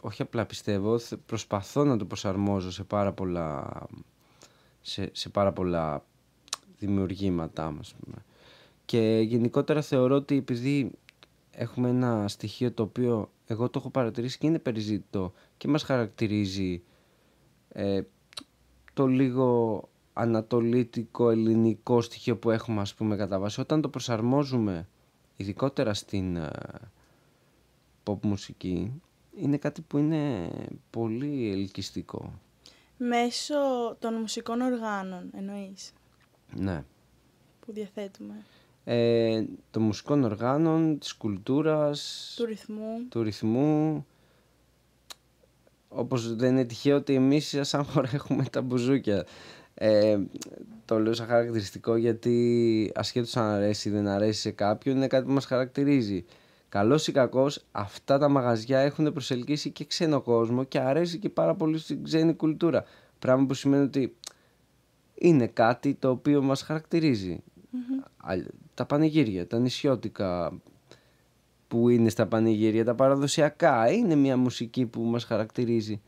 [0.00, 3.72] όχι απλά πιστεύω, θε- προσπαθώ να το προσαρμόζω σε πάρα πολλά,
[4.80, 6.04] σε, σε πάρα πολλά
[6.78, 7.86] δημιουργήματά μας.
[7.92, 8.16] ας πούμε.
[8.84, 10.90] Και γενικότερα θεωρώ ότι επειδή
[11.50, 16.82] έχουμε ένα στοιχείο το οποίο εγώ το έχω παρατηρήσει και είναι περιζήτητο και μας χαρακτηρίζει
[17.76, 18.00] ε,
[18.94, 19.82] το λίγο
[20.12, 24.88] ανατολίτικο ελληνικό στοιχείο που έχουμε ας πούμε κατά βάση όταν το προσαρμόζουμε
[25.36, 26.50] ειδικότερα στην ε,
[28.04, 29.02] pop μουσική
[29.36, 30.50] είναι κάτι που είναι
[30.90, 32.32] πολύ ελκυστικό.
[32.96, 33.54] Μέσω
[33.98, 35.92] των μουσικών οργάνων εννοείς
[36.56, 36.84] Ναι.
[37.60, 38.34] που διαθέτουμε.
[38.84, 43.06] Ε, των μουσικών οργάνων, της κουλτούρας, Του ρυθμού.
[43.08, 44.06] του ρυθμού.
[45.94, 49.24] Όπως δεν είναι τυχαίο ότι εμείς σαν χώρα έχουμε τα μπουζούκια.
[49.74, 50.18] Ε,
[50.84, 55.26] το λέω σαν χαρακτηριστικό γιατί ασχέτως αν αρέσει ή δεν αρέσει σε κάποιον είναι κάτι
[55.26, 56.24] που μας χαρακτηρίζει.
[56.68, 61.54] Καλός ή κακός αυτά τα μαγαζιά έχουν προσελκύσει και ξένο κόσμο και αρέσει και πάρα
[61.54, 62.84] πολύ στην ξένη κουλτούρα.
[63.18, 64.16] Πράγμα που σημαίνει ότι
[65.14, 67.42] είναι κάτι το οποίο μας χαρακτηρίζει.
[68.16, 70.52] Αλλ- Τα πανηγύρια, τα νησιώτικα
[71.68, 76.00] που είναι στα πανηγύρια, τα παραδοσιακά, είναι μια μουσική που μας χαρακτηρίζει.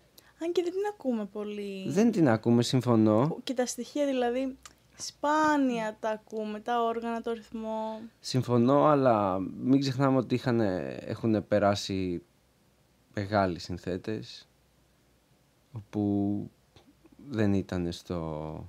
[0.42, 1.90] Αν και δεν την ακούμε πολύ.
[1.90, 3.36] Δεν την ακούμε, συμφωνώ.
[3.44, 4.56] Και τα στοιχεία δηλαδή
[4.96, 8.00] σπάνια τα ακούμε, τα όργανα, το ρυθμό.
[8.20, 10.60] Συμφωνώ, αλλά μην ξεχνάμε ότι είχαν,
[11.00, 12.22] έχουν περάσει
[13.14, 14.48] μεγάλοι συνθέτες
[15.72, 16.50] όπου
[17.28, 18.64] δεν ήταν στο,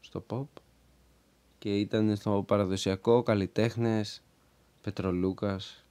[0.00, 0.62] στο pop
[1.58, 4.22] και ήταν στο παραδοσιακό, καλλιτέχνες,
[4.80, 5.83] Πετρολούκας,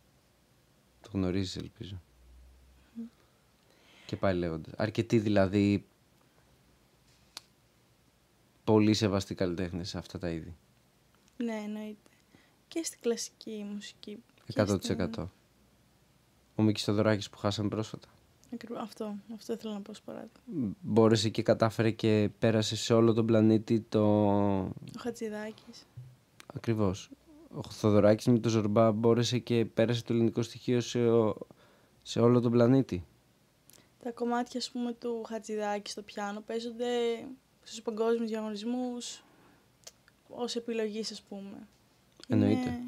[1.03, 2.01] το γνωρίζεις ελπίζω.
[4.05, 4.69] Και πάλι λέγοντα.
[4.77, 5.85] Αρκετοί δηλαδή
[8.63, 10.55] πολύ σεβαστοί καλλιτέχνες σε αυτά τα είδη.
[11.37, 12.09] Ναι, εννοείται.
[12.67, 14.17] Και στην κλασική μουσική.
[14.45, 14.77] και 100%.
[14.81, 15.29] στην-
[16.55, 18.07] Ο Μίκης Θοδωράκης που χάσαμε πρόσφατα.
[18.53, 20.75] Ακριβώς, αυτό, αυτό ήθελα να πω ως παράδειγμα.
[20.81, 24.01] μπόρεσε και κατάφερε και πέρασε σε όλο τον πλανήτη το...
[24.65, 25.85] Ο Χατζηδάκης.
[26.55, 27.09] Ακριβώς.
[27.55, 31.37] Ο Θοδωράκης με το Ζορμπά μπόρεσε και πέρασε το ελληνικό στοιχείο σε, ο-
[32.01, 33.05] σε όλο τον πλανήτη.
[34.03, 36.87] Τα κομμάτια, ας πούμε, του Χατζηδάκη στο πιάνο παίζονται
[37.63, 39.23] στους παγκόσμιους διαγωνισμούς
[40.29, 41.67] ως επιλογής, ας πούμε.
[42.27, 42.59] Εννοείται.
[42.59, 42.79] Είναι-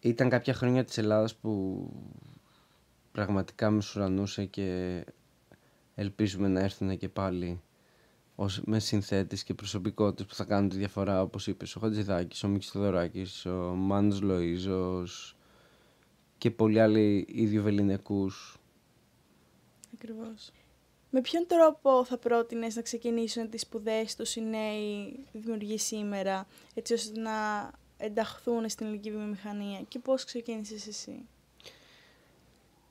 [0.00, 1.82] Ήταν κάποια χρόνια της Ελλάδας που
[3.12, 5.04] πραγματικά με σουρανούσε και
[5.94, 7.60] ελπίζουμε να έρθουν και πάλι
[8.40, 12.48] ως, με συνθέτες και προσωπικότητες που θα κάνουν τη διαφορά όπως είπες ο Χατζηδάκης, ο
[12.48, 15.36] Μίξης Θοδωράκης, ο Μάνος Λοΐζος
[16.38, 18.58] και πολλοί άλλοι ιδιοβεληνικούς.
[19.94, 20.50] Ακριβώς.
[21.10, 26.92] Με ποιον τρόπο θα πρότεινες να ξεκινήσουν τις σπουδές τους οι νέοι δημιουργοί σήμερα, έτσι
[26.92, 31.26] ώστε να ενταχθούν στην ελληνική βιομηχανία και πώς ξεκίνησες εσύ;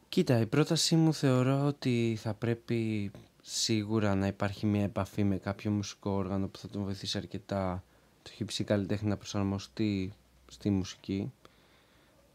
[0.10, 3.12] Κοίτα, η πρότασή μου θεωρώ ότι θα πρέπει
[3.50, 7.84] σίγουρα να υπάρχει μια επαφή με κάποιο μουσικό όργανο που θα τον βοηθήσει αρκετά
[8.22, 10.14] το χύψη καλλιτέχνη να προσαρμοστεί
[10.48, 11.32] στη μουσική.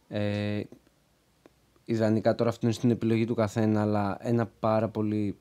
[0.08, 0.62] Ε,
[1.84, 5.36] ιδανικά τώρα αυτό είναι στην επιλογή του καθένα, αλλά ένα πάρα πολύ,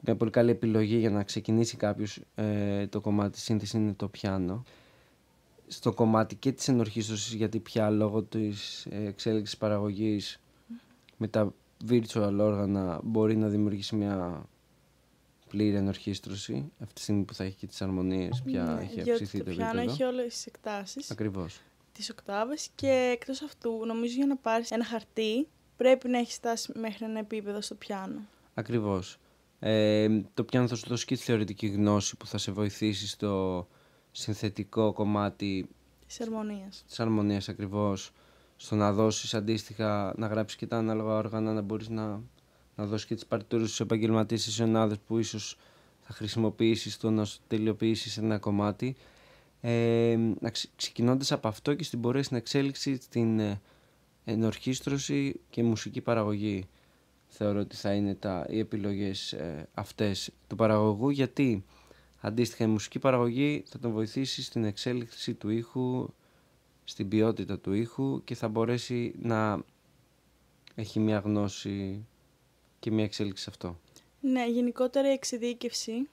[0.00, 4.08] μια πολύ καλή επιλογή για να ξεκινήσει κάποιος ε, το κομμάτι της σύνθεσης είναι το
[4.08, 4.62] πιάνο.
[5.66, 10.40] Στο κομμάτι και της ενορχίστρωσης, γιατί πια λόγω της ε, εξέλιξης παραγωγής
[11.16, 11.54] με τα
[11.88, 14.44] virtual όργανα μπορεί να δημιουργήσει μια
[15.50, 19.10] πλήρη ενορχίστρωση αυτή τη στιγμή που θα έχει και τις αρμονίες πια Ναι, έχει διότι
[19.10, 19.90] αυξηθεί το το πιάνο επίπεδο.
[19.92, 21.60] έχει όλες τις εκτάσεις, Ακριβώς.
[21.92, 26.72] τις οκτάβες και εκτός αυτού νομίζω για να πάρεις ένα χαρτί πρέπει να έχεις φτάσει
[26.78, 28.20] μέχρι ένα επίπεδο στο πιάνο.
[28.54, 29.18] Ακριβώς.
[29.58, 33.66] Ε, το πιάνο θα σου δώσει και τη θεωρητική γνώση που θα σε βοηθήσει στο
[34.10, 35.68] συνθετικό κομμάτι
[36.06, 36.84] Της αρμονίας.
[36.86, 38.10] της αρμονίας ακριβώς
[38.56, 42.22] στο να δώσεις αντίστοιχα να γράψεις και τα ανάλογα όργανα να μπορείς να,
[42.80, 45.56] να δώσεις και τις παρτιτούρες στους επαγγελματίες στις ενάδες που ίσως
[46.00, 48.96] θα χρησιμοποιήσεις στο να σου τελειοποιήσεις ένα κομμάτι.
[49.60, 53.60] Ε, να ξε- ξεκινώντας από αυτό και στην πορεία στην εξέλιξη στην ε,
[54.24, 56.64] ενορχίστρωση και μουσική παραγωγή
[57.28, 61.64] θεωρώ ότι θα είναι τα, οι επιλογές ε, αυτές του παραγωγού γιατί
[62.20, 66.08] αντίστοιχα η μουσική παραγωγή θα τον βοηθήσει στην εξέλιξη του ήχου
[66.84, 69.62] στην ποιότητα του ήχου και θα μπορέσει να
[70.74, 72.04] έχει μια γνώση
[72.80, 73.78] και μια εξέλιξη σε αυτό.
[74.20, 76.08] Ναι, γενικότερα η εξειδίκευση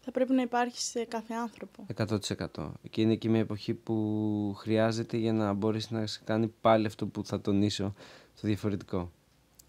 [0.00, 1.86] θα πρέπει να υπάρχει σε κάθε άνθρωπο.
[1.96, 2.72] 100%.
[2.90, 7.06] Και είναι και μια εποχή που χρειάζεται για να μπορέσει να σε κάνει πάλι αυτό
[7.06, 7.94] που θα τονίσω,
[8.40, 9.12] το διαφορετικό.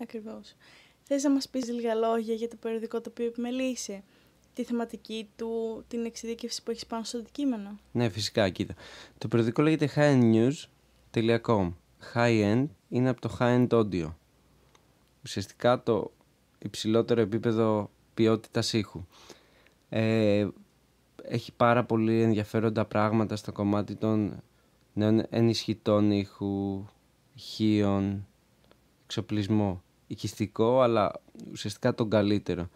[0.01, 0.55] Ακριβώς.
[1.03, 4.03] Θες να μας πεις λίγα λόγια για το περιοδικό το οποίο επιμελείσαι,
[4.53, 8.73] τη θεματική του, την εξειδίκευση που έχεις πάνω στο αντικείμενο; Ναι, φυσικά, κοίτα.
[9.17, 11.73] Το περιοδικό λέγεται highendnews.com.
[12.13, 14.13] High end είναι από το high end audio.
[15.23, 16.11] ουσιαστικά το
[16.59, 19.05] υψηλότερο επίπεδο ποιότητας ήχου.
[19.89, 20.47] Ε,
[21.23, 24.41] έχει πάρα πολύ ενδιαφέροντα πράγματα στο κομμάτι των
[24.93, 26.85] νέων ενισχυτών ήχου,
[27.35, 28.27] ηχείων,
[29.03, 29.81] εξοπλισμό.
[30.07, 31.11] Οικιστικό, αλλά
[31.51, 32.69] ουσιαστικά τον καλύτερο.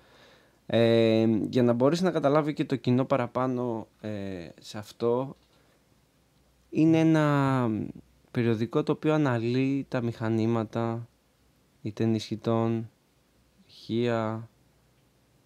[0.66, 5.36] Ε, για να μπορείς να καταλάβει και το κοινό παραπάνω ε, σε αυτό,
[6.70, 7.70] είναι ένα
[8.32, 11.08] περιοδικό το οποίο αναλύει τα μηχανήματα
[11.82, 12.90] είτε ενισχυτών,
[13.92, 14.50] ηχεία,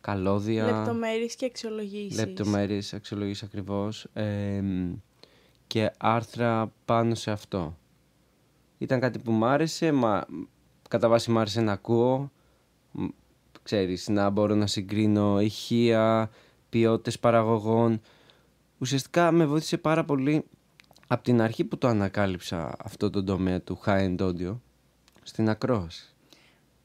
[0.02, 0.66] καλώδια.
[0.66, 2.20] Λεπτομέρειες και αξιολογήσεις.
[2.20, 4.08] Λεπτομέρειες, αξιολογήσεις ακριβώς.
[5.68, 7.78] και άρθρα πάνω σε αυτό.
[8.78, 10.26] Ήταν κάτι που μ' άρεσε, μα
[10.90, 12.32] κατά βάση μ' άρεσε να ακούω.
[13.64, 16.30] Ξέρεις, να μπορώ να συγκρίνω ηχεία,
[16.70, 18.02] ποιότητες παραγωγών.
[18.78, 20.46] Ουσιαστικά με βοήθησε πάρα πολύ
[21.08, 24.58] από την αρχή που το ανακάλυψα αυτό το τομέα του high-end audio
[25.24, 26.15] στην ακρόαση.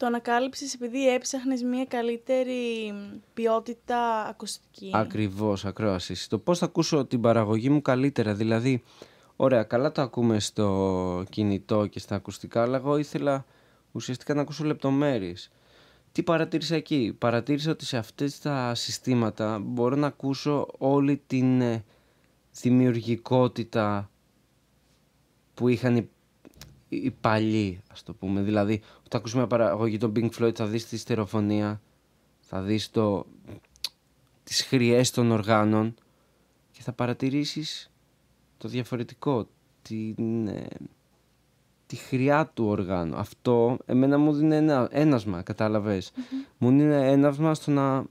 [0.01, 2.93] Το ανακάλυψες επειδή έψαχνες μια καλύτερη
[3.35, 4.91] ποιότητα ακουστική.
[4.93, 6.27] Ακριβώς, ακρόασης.
[6.27, 8.35] Το πώς θα ακούσω την παραγωγή μου καλύτερα.
[8.35, 8.83] Δηλαδή,
[9.37, 13.45] ωραία, καλά το ακούμε στο κινητό και στα ακουστικά, αλλά εγώ ήθελα
[13.93, 15.51] ουσιαστικά να ακούσω λεπτομέρειες.
[16.13, 21.85] Τι παρατήρησα εκεί; Παρατήρησα ότι σε αυτές τα συστήματα μπορώ να ακούσω όλη την ε,
[22.61, 24.11] δημιουργικότητα
[25.55, 26.11] που είχαν οι,
[26.91, 28.41] οι παλιοί, ας το πούμε.
[28.43, 31.81] Δηλαδή, όταν ακούσουμε παραγωγή των Pink Floyd θα δεις τη στερεοφωνία,
[32.41, 33.27] θα δεις το,
[34.45, 35.95] τις χρειές των οργάνων
[36.71, 37.91] και θα παρατηρήσεις
[38.59, 39.49] το διαφορετικό,
[39.83, 40.67] την, ε,
[41.87, 43.17] τη χροιά του οργάνου.
[43.17, 45.43] Αυτό εμένα μου δίνει ένα έναυσμα,
[46.59, 48.05] Μου δίνει έναυσμα στο να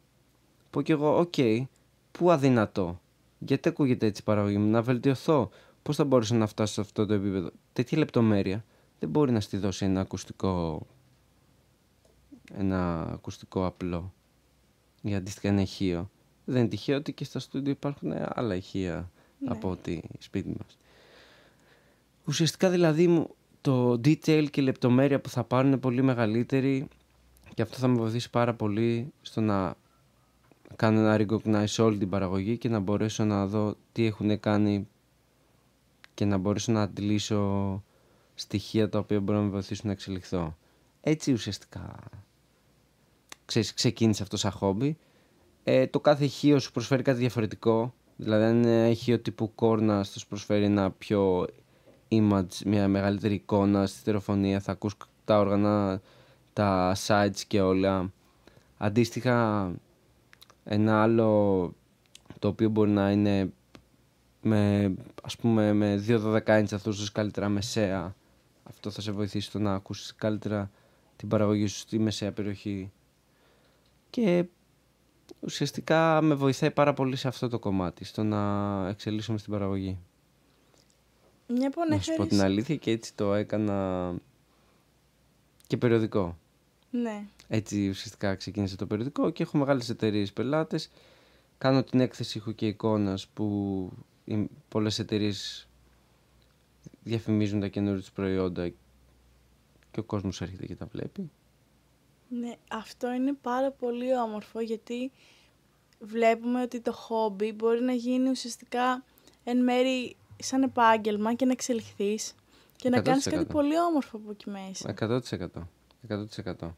[0.69, 1.63] πω κι εγώ, OK, okay,
[2.11, 2.99] πού αδυνατώ;
[3.39, 5.49] Γιατί ακούγεται έτσι η παραγωγή μου, να βελτιωθώ;
[5.89, 8.65] Πώς θα μπορούσα να φτάσω σε αυτό το επίπεδο; Τέτοια λεπτομέρεια
[8.99, 10.87] δεν μπορεί να στη δώσει ένα ακουστικό,
[12.53, 14.13] ένα ακουστικό απλό
[15.01, 16.09] ή αντίστοιχα ένα ηχείο.
[16.45, 19.49] Δεν είναι τυχαίο ότι και στα στούντιο υπάρχουν άλλα ηχεία ναι.
[19.51, 20.77] από ότι σπίτι μας.
[22.25, 23.27] Ουσιαστικά δηλαδή
[23.61, 26.87] το detail και η λεπτομέρεια που θα πάρουν είναι πολύ μεγαλύτερη
[27.53, 29.75] και αυτό θα με βοηθήσει πάρα πολύ στο να
[30.75, 34.87] κάνω ένα recognize όλη την παραγωγή και να μπορέσω να δω τι έχουν κάνει
[36.19, 37.83] και να μπορέσω να αντιλήσω
[38.35, 40.57] στοιχεία τα οποία μπορούν να με βοηθήσουν να εξελιχθώ.
[41.01, 41.95] Έτσι ουσιαστικά
[43.45, 44.97] ξέρεις, ξεκίνησε αυτό σαν χόμπι.
[45.63, 47.93] Ε, το κάθε ηχείο σου προσφέρει κάτι διαφορετικό.
[48.15, 51.47] Δηλαδή αν ένα ηχείο τύπου κόρνα σου προσφέρει ένα πιο
[52.09, 56.01] image, μια μεγαλύτερη εικόνα στη στερεοφωνία, θα ακούς τα όργανα,
[56.53, 58.11] τα sides και όλα.
[58.77, 59.71] Αντίστοιχα,
[60.63, 61.73] ένα άλλο
[62.39, 63.51] το οποίο μπορεί να είναι
[64.41, 68.15] με, ας πούμε, με 2 12 inch θα δώσεις καλύτερα μεσαία.
[68.63, 70.71] Αυτό θα σε βοηθήσει στο να ακούσεις καλύτερα
[71.15, 72.91] την παραγωγή σου στη μεσαία περιοχή.
[74.09, 74.45] Και
[75.39, 79.97] ουσιαστικά με βοηθάει πάρα πολύ σε αυτό το κομμάτι, στο να εξελίσσομαι στην παραγωγή.
[81.47, 84.13] Μια που Να σου πω την αλήθεια και έτσι το έκανα
[85.67, 86.37] και περιοδικό.
[86.91, 87.23] Ναι.
[87.47, 90.89] Έτσι ουσιαστικά ξεκίνησε το περιοδικό και έχω μεγάλες εταιρείες πελάτες.
[91.57, 93.89] Κάνω την έκθεση ήχου και εικόνας που
[94.69, 95.67] πολλές εταιρείες
[97.03, 98.69] διαφημίζουν τα καινούργια τους προϊόντα
[99.91, 101.31] και ο κόσμος έρχεται και τα βλέπει.
[102.29, 105.11] Ναι, αυτό είναι πάρα πολύ όμορφο γιατί
[105.99, 109.03] βλέπουμε ότι το χόμπι μπορεί να γίνει ουσιαστικά
[109.43, 112.35] εν μέρη σαν επάγγελμα και να εξελιχθείς
[112.75, 114.93] και να κάνεις κάτι πολύ όμορφο από εκεί μέσα.
[114.99, 115.19] 100%.
[116.59, 116.71] 100%.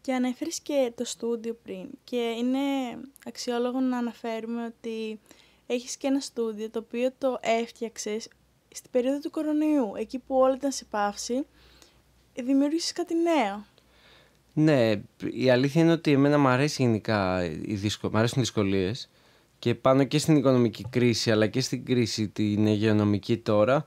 [0.00, 2.58] Και ανέφερες και το στούντιο πριν και είναι
[3.26, 5.20] αξιόλογο να αναφέρουμε ότι
[5.74, 8.28] έχεις και ένα στούντιο το οποίο το έφτιαξες
[8.68, 11.46] στην περίοδο του κορονοϊού, εκεί που όλα ήταν σε πάυση,
[12.42, 13.64] δημιούργησες κάτι νέο.
[14.52, 18.10] Ναι, η αλήθεια είναι ότι εμένα μου αρέσει γενικά, οι δυσκο...
[18.10, 19.10] μ' αρέσουν οι δυσκολίες
[19.58, 23.86] και πάνω και στην οικονομική κρίση αλλά και στην κρίση την υγειονομική τώρα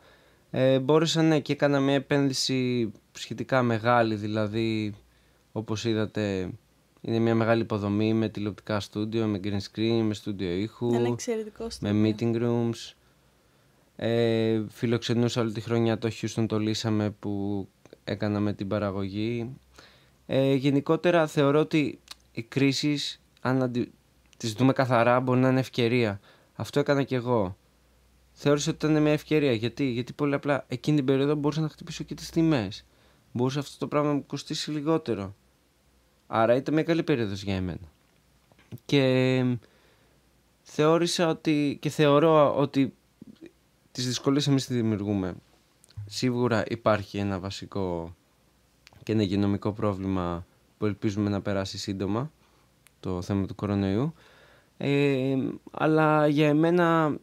[0.52, 4.96] ε, μπόρεσα ναι, και έκανα μια επένδυση σχετικά μεγάλη δηλαδή
[5.52, 6.52] όπως είδατε
[7.06, 11.70] είναι μια μεγάλη υποδομή με τηλεοπτικά στούντιο, με green screen, με στούντιο ήχου, Ένα εξαιρετικό
[11.70, 11.96] στούντιο.
[11.96, 12.94] με meeting rooms.
[13.96, 17.68] Ε, φιλοξενούσα όλη τη χρονιά το Houston το λύσαμε που
[18.04, 19.58] έκανα με την παραγωγή.
[20.26, 22.00] Ε, γενικότερα θεωρώ ότι
[22.32, 23.92] οι κρίσεις αν αντι
[24.38, 26.20] τις δούμε καθαρά, μπορεί να είναι ευκαιρία.
[26.56, 27.58] Αυτό έκανα κι εγώ.
[28.32, 29.54] Θεώρησα ότι ήταν μια ευκαιρία.
[29.54, 32.86] Γιατί, Γιατί πολύ απλά εκείνη την περίοδο μπορούσα να χτυπήσω και τις τιμές.
[33.32, 35.36] Μπορούσε αυτό το πράγμα να μου κοστίσει λιγότερο.
[36.36, 37.92] Άρα ήταν μια καλή περίοδος για εμένα.
[38.86, 39.46] Και
[40.62, 42.94] θεώρησα ότι και θεωρώ ότι
[43.92, 45.36] τις δυσκολίες εμείς τις δημιουργούμε.
[46.06, 48.16] Σίγουρα υπάρχει ένα βασικό
[49.04, 50.46] και ένα υγειονομικό πρόβλημα
[50.78, 52.32] που ελπίζουμε να περάσει σύντομα
[53.00, 54.14] το θέμα του κορονοϊού.
[54.78, 55.36] Ε,
[55.72, 57.18] αλλά για εμένα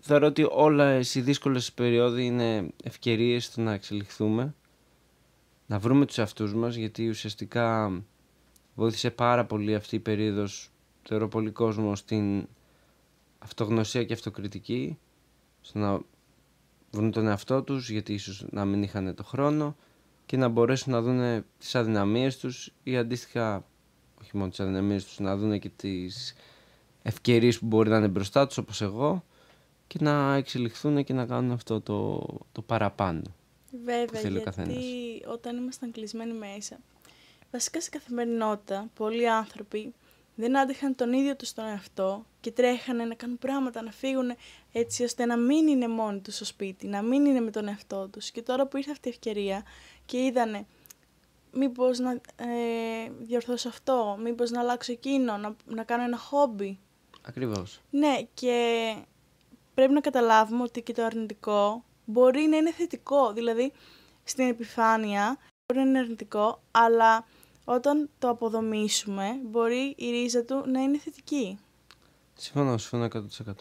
[0.00, 4.54] θεωρώ ότι όλα οι δύσκολες περιόδοι είναι ευκαιρίες στο να εξελιχθούμε,
[5.66, 7.92] να βρούμε τους εαυτούς μας, γιατί ουσιαστικά
[8.76, 10.70] βοήθησε πάρα πολύ αυτή η περίοδος,
[11.02, 12.48] θεωρώ πολύ κόσμο, στην
[13.38, 14.98] αυτογνωσία και αυτοκριτική,
[15.60, 16.00] στο να
[16.90, 19.76] βρουν τον εαυτό τους, γιατί ίσως να μην είχαν το χρόνο
[20.26, 23.64] και να μπορέσουν να δουν τις αδυναμίες τους ή αντίστοιχα,
[24.20, 26.34] όχι μόνο τις αδυναμίες τους, να δουν και τις
[27.02, 29.24] ευκαιρίες που μπορεί να είναι μπροστά τους όπως εγώ
[29.86, 33.22] και να εξελιχθούν και να κάνουν αυτό το, το παραπάνω.
[33.84, 36.78] Βέβαια, γιατί όταν ήμασταν κλεισμένοι μέσα,
[37.50, 39.94] βασικά σε καθημερινότητα, πολλοί άνθρωποι
[40.34, 44.32] δεν άντεχαν τον ίδιο τους τον εαυτό και τρέχανε να κάνουν πράγματα, να φύγουν
[44.72, 48.08] έτσι ώστε να μην είναι μόνοι τους στο σπίτι, να μην είναι με τον εαυτό
[48.08, 48.30] τους.
[48.30, 49.62] Και τώρα που ήρθε αυτή η ευκαιρία
[50.06, 50.66] και είδανε
[51.52, 56.78] μήπως να ε, διορθώσω αυτό, μήπως να αλλάξω εκείνο, να, να κάνω ένα χόμπι.
[57.22, 57.80] Ακριβώς.
[57.90, 58.94] Ναι, και
[59.74, 63.32] πρέπει να καταλάβουμε ότι και το αρνητικό μπορεί να είναι θετικό.
[63.32, 63.72] Δηλαδή,
[64.24, 67.26] στην επιφάνεια μπορεί να είναι αρνητικό, αλλά
[67.68, 71.58] όταν το αποδομήσουμε, μπορεί η ρίζα του να είναι θετική.
[72.34, 73.52] Συμφωνώ, συμφωνώ 100%.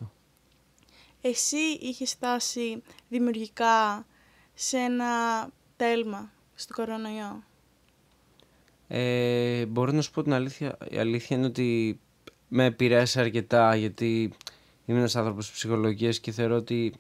[1.22, 4.06] Εσύ είχες στάσει δημιουργικά
[4.54, 5.08] σε ένα
[5.76, 7.44] τέλμα στο κορονοϊό;
[8.88, 10.78] Ε, μπορώ να σου πω την αλήθεια.
[10.90, 12.00] Η αλήθεια είναι ότι
[12.48, 14.34] με επηρέασε αρκετά γιατί
[14.86, 16.94] είμαι ένας άνθρωπος ψυχολογίας και θεωρώ ότι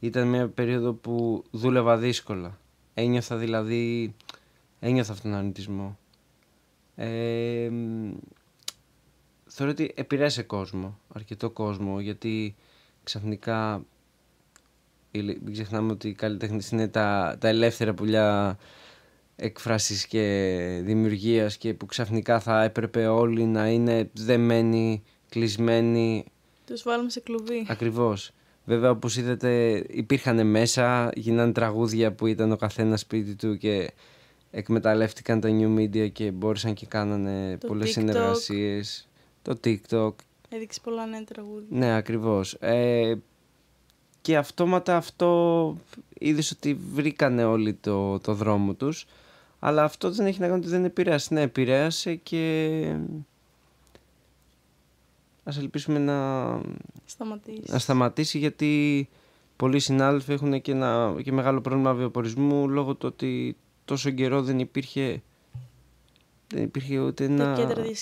[0.00, 2.58] ήταν μια περίοδο που δούλευα δύσκολα.
[2.94, 4.14] Ένιωθα δηλαδή,
[4.80, 5.98] ένιωθα αυτόν τον αρνητισμό.
[6.96, 7.70] Ε,
[9.46, 12.54] θεωρώ ότι επηρέασε κόσμο, αρκετό κόσμο, γιατί
[13.02, 13.84] ξαφνικά
[15.22, 18.58] μην ξεχνάμε ότι η καλλιτέχνης είναι τα, τα ελεύθερα πουλιά
[19.36, 26.24] εκφράσεις και δημιουργίας και που ξαφνικά θα έπρεπε όλοι να είναι δεμένοι, κλεισμένοι.
[26.66, 27.66] Τους βάλουμε σε κλουβί.
[27.68, 28.30] Ακριβώς.
[28.64, 33.90] Βέβαια όπως είδατε υπήρχαν μέσα, γίνανε τραγούδια που ήταν ο καθένας σπίτι του και
[34.56, 37.92] εκμεταλλεύτηκαν τα new media και μπόρεσαν και κάνανε το πολλές TikTok.
[37.92, 39.08] συνεργασίες.
[39.42, 40.12] Το TikTok.
[40.48, 41.66] Έδειξε πολλά νέα τραγούδια.
[41.68, 42.56] Ναι, ακριβώς.
[42.60, 43.14] Ε,
[44.20, 45.76] και αυτόματα αυτό
[46.18, 49.06] είδες ότι βρήκανε όλοι το, το δρόμο τους.
[49.58, 51.34] Αλλά αυτό δεν έχει να κάνει ότι δεν επηρέασε.
[51.34, 52.96] Ναι, επηρέασε και
[55.44, 56.60] ας ελπίσουμε να
[57.04, 59.08] σταματήσει, να σταματήσει γιατί
[59.56, 63.56] πολλοί συνάδελφοι έχουν και, ένα, και μεγάλο πρόβλημα βιοπορισμού λόγω του ότι
[63.86, 65.22] τόσο καιρό δεν υπήρχε
[66.48, 67.52] δεν υπήρχε ούτε ένα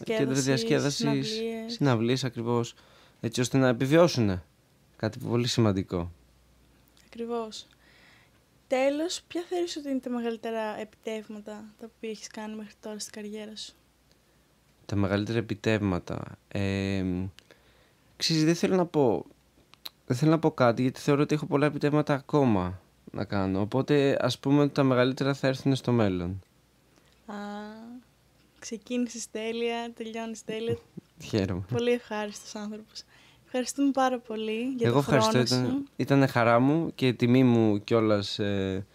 [0.04, 1.72] κέντρο διασκέδασης, συναυλίες.
[1.72, 2.74] συναυλίες ακριβώς
[3.20, 4.42] έτσι ώστε να επιβιώσουν
[4.96, 6.12] κάτι πολύ σημαντικό.
[7.06, 7.66] Ακριβώς.
[8.66, 13.12] Τέλος, ποια θεωρείς ότι είναι τα μεγαλύτερα επιτεύγματα τα οποία έχεις κάνει μέχρι τώρα στην
[13.12, 13.72] καριέρα σου;
[14.86, 16.38] Τα μεγαλύτερα επιτεύγματα.
[16.48, 17.04] Ε,
[18.16, 19.26] ξέρεις, δεν θέλω να πω
[20.06, 22.80] δεν θέλω να πω κάτι γιατί θεωρώ ότι έχω πολλά επιτεύγματα ακόμα
[23.10, 23.60] να κάνω.
[23.60, 26.42] Οπότε ας πούμε ότι τα μεγαλύτερα θα έρθουν στο μέλλον.
[27.26, 27.34] Α,
[28.58, 30.78] ξεκίνησες τέλεια, τελειώνεις τέλεια.
[31.28, 31.64] Χαίρομαι.
[31.72, 33.02] Πολύ ευχάριστος άνθρωπος.
[33.44, 35.56] Ευχαριστούμε πάρα πολύ για Εγώ το χρόνο ευχαριστώ.
[35.56, 38.86] Ήταν, ήταν χαρά μου και τιμή μου κιόλας ε,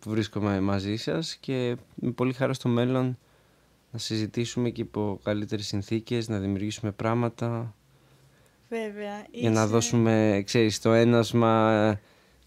[0.00, 3.18] που βρίσκομαι μαζί σας και με πολύ χαρά στο μέλλον
[3.90, 7.74] να συζητήσουμε και υπό καλύτερες συνθήκες, να δημιουργήσουμε πράγματα.
[8.68, 9.26] Βέβαια.
[9.30, 11.98] Για να δώσουμε, ξέρεις, το ένασμα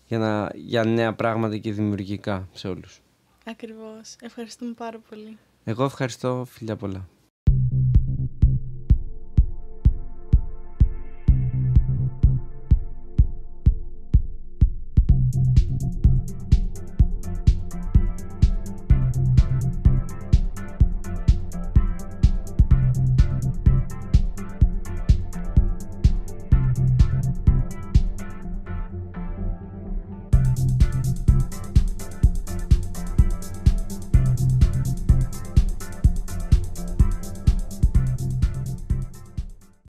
[0.07, 3.01] για, να, για νέα πράγματα και δημιουργικά σε όλους.
[3.45, 4.15] Ακριβώς.
[4.21, 5.37] Ευχαριστούμε πάρα πολύ.
[5.63, 6.45] Εγώ ευχαριστώ.
[6.49, 7.07] Φιλιά πολλά.